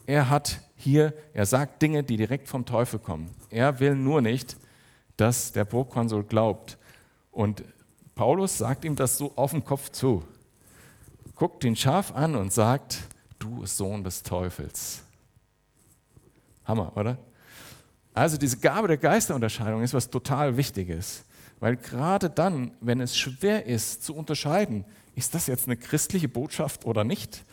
Er 0.05 0.29
hat 0.29 0.59
hier, 0.75 1.13
er 1.33 1.45
sagt 1.45 1.81
Dinge, 1.81 2.03
die 2.03 2.17
direkt 2.17 2.47
vom 2.47 2.65
Teufel 2.65 2.99
kommen. 2.99 3.29
Er 3.49 3.79
will 3.79 3.95
nur 3.95 4.21
nicht, 4.21 4.57
dass 5.17 5.51
der 5.51 5.65
Burgkonsul 5.65 6.23
glaubt. 6.23 6.77
Und 7.31 7.63
Paulus 8.15 8.57
sagt 8.57 8.85
ihm 8.85 8.95
das 8.95 9.17
so 9.17 9.31
auf 9.35 9.51
den 9.51 9.63
Kopf 9.63 9.89
zu. 9.89 10.23
Guckt 11.35 11.63
ihn 11.63 11.75
scharf 11.75 12.11
an 12.13 12.35
und 12.35 12.51
sagt, 12.51 12.99
du 13.39 13.65
Sohn 13.65 14.03
des 14.03 14.23
Teufels. 14.23 15.03
Hammer, 16.65 16.95
oder? 16.95 17.17
Also 18.13 18.37
diese 18.37 18.57
Gabe 18.57 18.87
der 18.87 18.97
Geisterunterscheidung 18.97 19.81
ist 19.81 19.93
was 19.93 20.09
total 20.09 20.55
Wichtiges, 20.55 21.23
weil 21.63 21.77
gerade 21.77 22.29
dann, 22.29 22.71
wenn 22.81 22.99
es 22.99 23.15
schwer 23.15 23.65
ist 23.65 24.03
zu 24.03 24.13
unterscheiden, 24.13 24.83
ist 25.15 25.33
das 25.33 25.47
jetzt 25.47 25.65
eine 25.65 25.77
christliche 25.77 26.27
Botschaft 26.27 26.83
oder 26.83 27.05
nicht? 27.05 27.45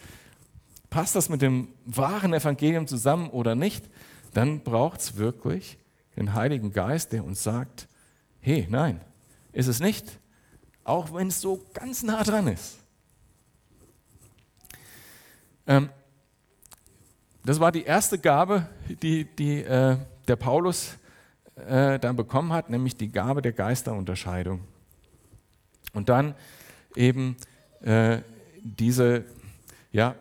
Passt 0.91 1.15
das 1.15 1.29
mit 1.29 1.43
dem 1.43 1.69
wahren 1.85 2.35
Evangelium 2.35 2.89
zusammen 2.89 3.31
oder 3.31 3.55
nicht? 3.55 3.89
Dann 4.35 4.65
braucht 4.65 4.99
es 4.99 5.15
wirklich 5.15 5.79
den 6.17 6.35
Heiligen 6.35 6.73
Geist, 6.73 7.13
der 7.13 7.25
uns 7.25 7.45
sagt, 7.45 7.87
hey, 8.41 8.67
nein, 8.69 9.01
ist 9.53 9.69
es 9.69 9.79
nicht, 9.79 10.19
auch 10.83 11.15
wenn 11.15 11.29
es 11.29 11.41
so 11.41 11.65
ganz 11.73 12.03
nah 12.03 12.25
dran 12.25 12.49
ist. 12.49 12.79
Ähm, 15.69 15.89
das 17.45 17.61
war 17.61 17.71
die 17.71 17.85
erste 17.85 18.19
Gabe, 18.19 18.69
die, 18.89 19.25
die 19.37 19.63
äh, 19.63 19.99
der 20.27 20.35
Paulus 20.35 20.97
äh, 21.57 21.99
dann 21.99 22.17
bekommen 22.17 22.53
hat, 22.53 22.71
nämlich 22.71 22.97
die 22.97 23.11
Gabe 23.11 23.43
der 23.43 23.53
Geisterunterscheidung. 23.53 24.61
Und 25.93 26.09
dann 26.09 26.35
eben 26.97 27.37
äh, 27.83 28.19
diese, 28.63 29.25
ja, 29.93 30.15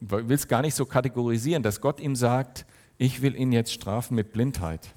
will 0.00 0.32
es 0.32 0.48
gar 0.48 0.62
nicht 0.62 0.74
so 0.74 0.84
kategorisieren, 0.84 1.62
dass 1.62 1.80
Gott 1.80 2.00
ihm 2.00 2.16
sagt, 2.16 2.66
ich 2.98 3.22
will 3.22 3.36
ihn 3.36 3.52
jetzt 3.52 3.72
strafen 3.72 4.14
mit 4.14 4.32
Blindheit. 4.32 4.94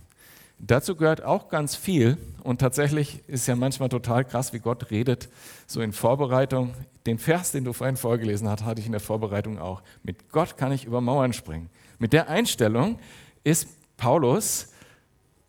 Dazu 0.58 0.95
gehört 0.95 1.23
auch 1.23 1.49
ganz 1.49 1.75
viel 1.75 2.17
und 2.43 2.60
tatsächlich 2.62 3.27
ist 3.27 3.45
ja 3.47 3.55
manchmal 3.55 3.89
total 3.89 4.23
krass, 4.23 4.53
wie 4.53 4.60
Gott 4.60 4.89
redet, 4.89 5.29
so 5.67 5.81
in 5.81 5.91
Vorbereitung. 5.91 6.73
Den 7.05 7.19
Vers, 7.19 7.51
den 7.51 7.65
du 7.65 7.73
vorhin 7.73 7.97
vorgelesen 7.97 8.47
hast, 8.47 8.63
hatte 8.63 8.79
ich 8.79 8.86
in 8.86 8.93
der 8.93 9.01
Vorbereitung 9.01 9.60
auch. 9.60 9.84
Mit 10.01 10.31
Gott 10.31 10.58
kann 10.58 10.71
ich 10.71 10.86
über 10.86 11.01
Mauern 11.01 11.34
springen. 11.34 11.69
Mit 11.99 12.13
der 12.13 12.29
Einstellung 12.29 12.99
ist 13.43 13.67
Paulus 13.97 14.73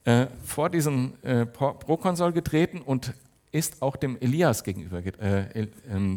äh, 0.06 0.28
vor 0.44 0.70
diesen 0.70 1.22
äh, 1.24 1.44
Prokonsul 1.46 2.32
getreten 2.32 2.80
und 2.80 3.12
ist 3.50 3.82
auch 3.82 3.96
dem 3.96 4.16
Elias 4.20 4.62
gegenüber, 4.62 4.98
äh, 4.98 5.62
äh, 5.62 5.68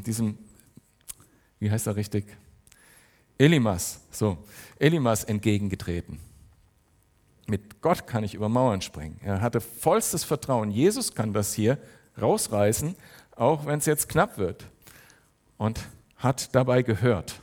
diesem, 0.06 0.38
wie 1.60 1.72
heißt 1.72 1.88
er 1.88 1.96
richtig? 1.96 2.26
Elimas, 3.40 4.02
so, 4.12 4.38
Elimas 4.78 5.24
entgegengetreten. 5.24 6.20
Mit 7.48 7.82
Gott 7.82 8.06
kann 8.06 8.24
ich 8.24 8.36
über 8.36 8.48
Mauern 8.48 8.82
springen. 8.82 9.20
Er 9.24 9.42
hatte 9.42 9.60
vollstes 9.60 10.24
Vertrauen. 10.24 10.70
Jesus 10.70 11.16
kann 11.16 11.34
das 11.34 11.56
hier 11.56 11.80
rausreißen, 12.22 12.96
auch 13.36 13.66
wenn 13.66 13.80
es 13.80 13.88
jetzt 13.88 14.08
knapp 14.08 14.38
wird. 14.38 14.66
Und 15.58 15.80
hat 16.18 16.54
dabei 16.54 16.84
gehört 16.84 17.42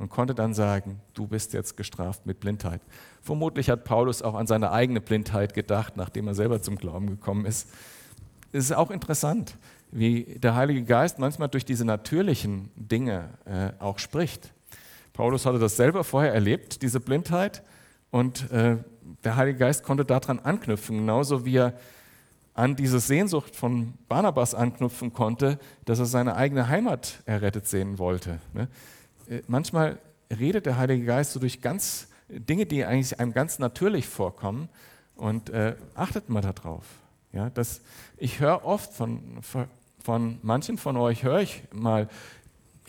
und 0.00 0.08
konnte 0.08 0.34
dann 0.34 0.54
sagen, 0.54 1.00
du 1.14 1.28
bist 1.28 1.52
jetzt 1.52 1.76
gestraft 1.76 2.26
mit 2.26 2.40
Blindheit. 2.40 2.80
Vermutlich 3.20 3.70
hat 3.70 3.84
Paulus 3.84 4.22
auch 4.22 4.34
an 4.34 4.48
seine 4.48 4.72
eigene 4.72 5.00
Blindheit 5.00 5.54
gedacht, 5.54 5.96
nachdem 5.96 6.26
er 6.26 6.34
selber 6.34 6.60
zum 6.60 6.76
Glauben 6.76 7.06
gekommen 7.06 7.46
ist 7.46 7.68
es 8.52 8.64
ist 8.64 8.72
auch 8.72 8.90
interessant, 8.90 9.56
wie 9.92 10.38
der 10.38 10.54
Heilige 10.54 10.82
Geist 10.82 11.18
manchmal 11.18 11.48
durch 11.48 11.64
diese 11.64 11.84
natürlichen 11.84 12.70
Dinge 12.74 13.30
äh, 13.44 13.70
auch 13.82 13.98
spricht. 13.98 14.52
Paulus 15.12 15.46
hatte 15.46 15.58
das 15.58 15.76
selber 15.76 16.04
vorher 16.04 16.32
erlebt, 16.32 16.82
diese 16.82 17.00
Blindheit, 17.00 17.62
und 18.10 18.50
äh, 18.50 18.78
der 19.22 19.36
Heilige 19.36 19.58
Geist 19.58 19.84
konnte 19.84 20.04
daran 20.04 20.40
anknüpfen, 20.40 20.98
genauso 20.98 21.44
wie 21.44 21.58
er 21.58 21.74
an 22.54 22.74
diese 22.74 22.98
Sehnsucht 22.98 23.54
von 23.54 23.94
Barnabas 24.08 24.52
anknüpfen 24.52 25.12
konnte, 25.12 25.60
dass 25.84 26.00
er 26.00 26.06
seine 26.06 26.34
eigene 26.34 26.66
Heimat 26.66 27.22
errettet 27.24 27.68
sehen 27.68 28.00
wollte. 28.00 28.40
Ne? 28.52 28.66
Äh, 29.30 29.42
manchmal 29.46 29.98
redet 30.30 30.66
der 30.66 30.76
Heilige 30.76 31.06
Geist 31.06 31.32
so 31.32 31.40
durch 31.40 31.60
ganz 31.62 32.08
Dinge, 32.28 32.66
die 32.66 32.84
eigentlich 32.84 33.18
einem 33.18 33.32
ganz 33.32 33.58
natürlich 33.58 34.06
vorkommen 34.06 34.68
und 35.16 35.50
äh, 35.50 35.76
achtet 35.94 36.28
mal 36.28 36.42
darauf. 36.42 36.84
Ja, 37.32 37.48
dass 37.50 37.80
ich 38.16 38.40
höre 38.40 38.64
oft 38.64 38.92
von, 38.92 39.40
von 40.02 40.38
manchen 40.42 40.78
von 40.78 40.96
euch, 40.96 41.22
höre 41.22 41.40
ich 41.40 41.62
mal, 41.72 42.08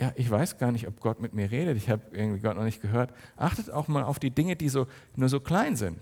ja, 0.00 0.12
ich 0.16 0.28
weiß 0.28 0.58
gar 0.58 0.72
nicht, 0.72 0.88
ob 0.88 0.98
Gott 1.00 1.20
mit 1.20 1.32
mir 1.32 1.50
redet, 1.50 1.76
ich 1.76 1.88
habe 1.88 2.02
irgendwie 2.10 2.40
Gott 2.40 2.56
noch 2.56 2.64
nicht 2.64 2.82
gehört. 2.82 3.12
Achtet 3.36 3.70
auch 3.70 3.86
mal 3.86 4.02
auf 4.02 4.18
die 4.18 4.30
Dinge, 4.30 4.56
die 4.56 4.68
so, 4.68 4.88
nur 5.14 5.28
so 5.28 5.38
klein 5.38 5.76
sind, 5.76 6.00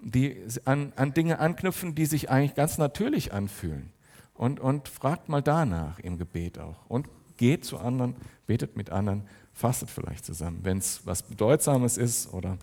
die 0.00 0.36
an, 0.66 0.92
an 0.96 1.14
Dinge 1.14 1.38
anknüpfen, 1.38 1.94
die 1.94 2.04
sich 2.04 2.28
eigentlich 2.28 2.54
ganz 2.54 2.76
natürlich 2.76 3.32
anfühlen. 3.32 3.90
Und, 4.34 4.60
und 4.60 4.88
fragt 4.88 5.28
mal 5.28 5.42
danach 5.42 6.00
im 6.00 6.18
Gebet 6.18 6.58
auch. 6.58 6.84
Und 6.88 7.08
geht 7.36 7.64
zu 7.64 7.78
anderen, 7.78 8.16
betet 8.46 8.76
mit 8.76 8.90
anderen, 8.90 9.22
fastet 9.54 9.88
vielleicht 9.88 10.24
zusammen, 10.24 10.60
wenn 10.62 10.78
es 10.78 11.06
was 11.06 11.22
Bedeutsames 11.22 11.96
ist 11.96 12.32
oder 12.32 12.58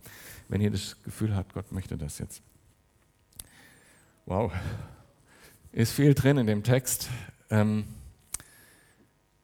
wenn 0.49 0.61
ihr 0.61 0.69
das 0.69 1.01
Gefühl 1.03 1.35
habt, 1.35 1.53
Gott 1.53 1.71
möchte 1.71 1.97
das 1.97 2.19
jetzt. 2.19 2.41
Wow, 4.25 4.51
ist 5.71 5.93
viel 5.93 6.13
drin 6.13 6.37
in 6.37 6.47
dem 6.47 6.63
Text. 6.63 7.09
Ähm, 7.49 7.85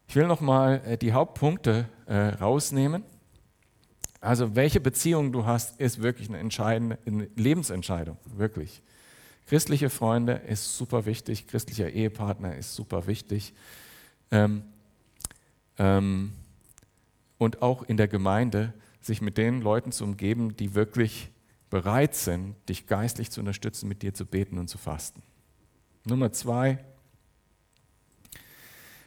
ich 0.08 0.16
will 0.16 0.28
nochmal 0.28 0.82
äh, 0.86 0.98
die 0.98 1.14
Hauptpunkte 1.14 1.88
äh, 2.06 2.16
rausnehmen. 2.16 3.04
Also 4.20 4.56
welche 4.56 4.80
Beziehung 4.80 5.32
du 5.32 5.46
hast, 5.46 5.80
ist 5.80 6.02
wirklich 6.02 6.28
eine 6.28 6.40
entscheidende 6.40 6.98
eine 7.06 7.30
Lebensentscheidung, 7.36 8.18
wirklich. 8.36 8.82
Christliche 9.48 9.90
Freunde 9.90 10.34
ist 10.34 10.78
super 10.78 11.06
wichtig, 11.06 11.48
christlicher 11.48 11.90
Ehepartner 11.90 12.56
ist 12.56 12.76
super 12.76 13.08
wichtig. 13.08 13.54
Ähm, 14.32 14.64
ähm, 15.78 16.34
und 17.38 17.62
auch 17.62 17.84
in 17.84 17.98
der 17.98 18.08
Gemeinde 18.08 18.74
sich 19.02 19.22
mit 19.22 19.38
den 19.38 19.62
Leuten 19.62 19.92
zu 19.92 20.04
umgeben, 20.04 20.56
die 20.56 20.76
wirklich 20.76 21.30
bereit 21.70 22.16
sind, 22.16 22.56
dich 22.70 22.88
geistlich 22.88 23.32
zu 23.32 23.40
unterstützen, 23.40 23.88
mit 23.88 24.02
dir 24.02 24.14
zu 24.14 24.26
beten 24.26 24.58
und 24.58 24.68
zu 24.68 24.78
fasten. 24.78 25.22
Nummer 26.06 26.32
zwei, 26.32 26.84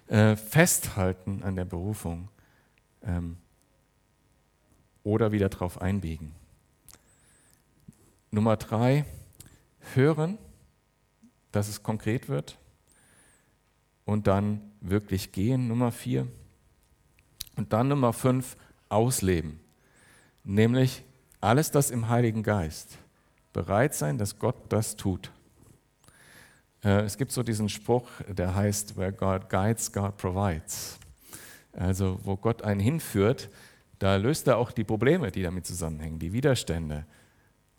äh, 0.07 0.37
festhalten 0.37 1.43
an 1.43 1.57
der 1.57 1.65
Berufung 1.65 2.29
ähm, 3.03 3.37
oder 5.03 5.33
wieder 5.33 5.49
darauf 5.49 5.81
einbiegen. 5.81 6.35
Nummer 8.31 8.57
drei, 8.57 9.05
hören, 9.95 10.39
dass 11.53 11.69
es 11.69 11.83
konkret 11.83 12.29
wird 12.29 12.59
und 14.05 14.27
dann 14.27 14.61
wirklich 14.81 15.33
gehen. 15.33 15.69
Nummer 15.69 15.91
vier. 15.91 16.27
Und 17.61 17.75
dann 17.75 17.89
Nummer 17.89 18.15
fünf, 18.15 18.57
ausleben. 18.89 19.61
Nämlich 20.45 21.05
alles 21.43 21.71
das 21.71 21.91
im 21.91 22.09
Heiligen 22.09 22.43
Geist. 22.43 22.97
Bereit 23.53 23.93
sein, 23.93 24.17
dass 24.17 24.39
Gott 24.39 24.57
das 24.71 24.97
tut. 24.97 25.31
Äh, 26.83 27.03
es 27.03 27.19
gibt 27.19 27.33
so 27.33 27.43
diesen 27.43 27.69
Spruch, 27.69 28.09
der 28.27 28.55
heißt, 28.55 28.97
where 28.97 29.13
God 29.13 29.51
guides, 29.51 29.93
God 29.93 30.17
provides. 30.17 30.99
Also 31.75 32.19
wo 32.23 32.35
Gott 32.35 32.63
einen 32.63 32.81
hinführt, 32.81 33.51
da 33.99 34.17
löst 34.17 34.49
er 34.49 34.57
auch 34.57 34.73
die 34.73 34.85
Probleme, 34.85 35.31
die 35.31 35.43
damit 35.43 35.67
zusammenhängen, 35.67 36.19
die 36.19 36.33
Widerstände. 36.33 37.05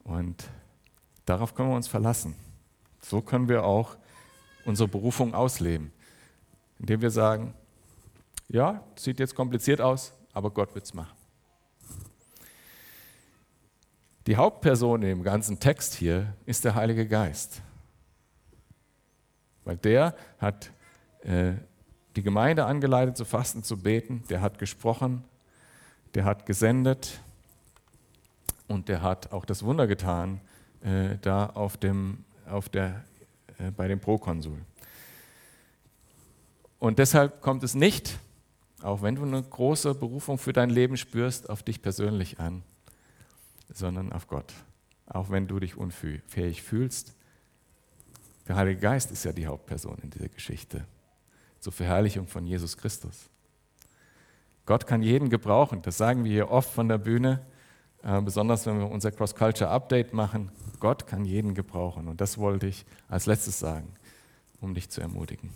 Und 0.04 0.48
darauf 1.26 1.56
können 1.56 1.70
wir 1.70 1.76
uns 1.76 1.88
verlassen. 1.88 2.36
So 3.02 3.20
können 3.20 3.50
wir 3.50 3.64
auch 3.64 3.98
unsere 4.64 4.88
Berufung 4.88 5.34
ausleben, 5.34 5.92
indem 6.78 7.02
wir 7.02 7.10
sagen, 7.10 7.56
ja, 8.52 8.84
sieht 8.96 9.20
jetzt 9.20 9.34
kompliziert 9.34 9.80
aus, 9.80 10.14
aber 10.34 10.52
Gott 10.52 10.76
wird 10.76 10.86
es 10.86 10.94
machen. 10.94 11.16
Die 14.28 14.36
Hauptperson 14.36 15.02
im 15.04 15.24
ganzen 15.24 15.60
Text 15.60 15.96
hier 15.96 16.36
ist 16.46 16.64
der 16.64 16.76
Heilige 16.76 17.08
Geist. 17.08 17.62
Weil 19.64 19.78
der 19.78 20.16
hat 20.38 20.72
äh, 21.22 21.54
die 22.16 22.22
Gemeinde 22.22 22.66
angeleitet 22.66 23.18
zu 23.18 23.26
fasten, 23.26 23.64
zu 23.64 23.78
beten, 23.78 24.24
der 24.30 24.42
hat 24.42 24.60
gesprochen, 24.60 25.24
der 26.14 26.26
hat 26.26 26.46
gesendet 26.46 27.20
und 28.68 28.90
der 28.90 29.02
hat 29.02 29.32
auch 29.32 29.46
das 29.46 29.64
Wunder 29.64 29.88
getan 29.88 30.42
äh, 30.82 31.18
da 31.22 31.46
auf 31.48 31.78
dem, 31.78 32.26
auf 32.50 32.70
der, 32.70 33.06
äh, 33.60 33.72
bei 33.72 33.88
dem 33.88 34.00
Prokonsul. 34.00 34.60
Und 36.80 37.00
deshalb 37.00 37.42
kommt 37.42 37.64
es 37.64 37.76
nicht, 37.76 38.20
auch 38.84 39.02
wenn 39.02 39.16
du 39.16 39.24
eine 39.24 39.42
große 39.42 39.94
Berufung 39.96 40.38
für 40.38 40.54
dein 40.54 40.70
Leben 40.70 40.98
spürst, 40.98 41.50
auf 41.50 41.64
dich 41.64 41.82
persönlich 41.82 42.40
an, 42.40 42.64
sondern 43.70 44.12
auf 44.12 44.28
Gott. 44.28 44.54
Auch 45.06 45.30
wenn 45.30 45.48
du 45.48 45.60
dich 45.60 45.76
unfähig 45.78 46.64
fühlst. 46.64 47.16
Der 48.48 48.56
Heilige 48.56 48.80
Geist 48.80 49.12
ist 49.12 49.24
ja 49.24 49.34
die 49.34 49.48
Hauptperson 49.48 49.98
in 50.02 50.10
dieser 50.10 50.30
Geschichte. 50.30 50.86
Zur 51.60 51.74
Verherrlichung 51.74 52.28
von 52.28 52.46
Jesus 52.46 52.78
Christus. 52.78 53.30
Gott 54.66 54.88
kann 54.88 55.02
jeden 55.02 55.30
gebrauchen. 55.30 55.82
Das 55.82 55.98
sagen 55.98 56.24
wir 56.24 56.32
hier 56.32 56.50
oft 56.50 56.72
von 56.72 56.88
der 56.88 56.98
Bühne, 56.98 57.46
äh, 58.04 58.22
besonders 58.22 58.66
wenn 58.66 58.80
wir 58.80 58.90
unser 58.90 59.12
Cross-Culture-Update 59.12 60.14
machen. 60.14 60.52
Gott 60.80 61.08
kann 61.08 61.26
jeden 61.26 61.54
gebrauchen. 61.54 62.08
Und 62.08 62.22
das 62.22 62.38
wollte 62.38 62.68
ich 62.68 62.86
als 63.10 63.26
letztes 63.26 63.60
sagen, 63.60 63.94
um 64.60 64.74
dich 64.74 64.90
zu 64.90 65.02
ermutigen. 65.02 65.52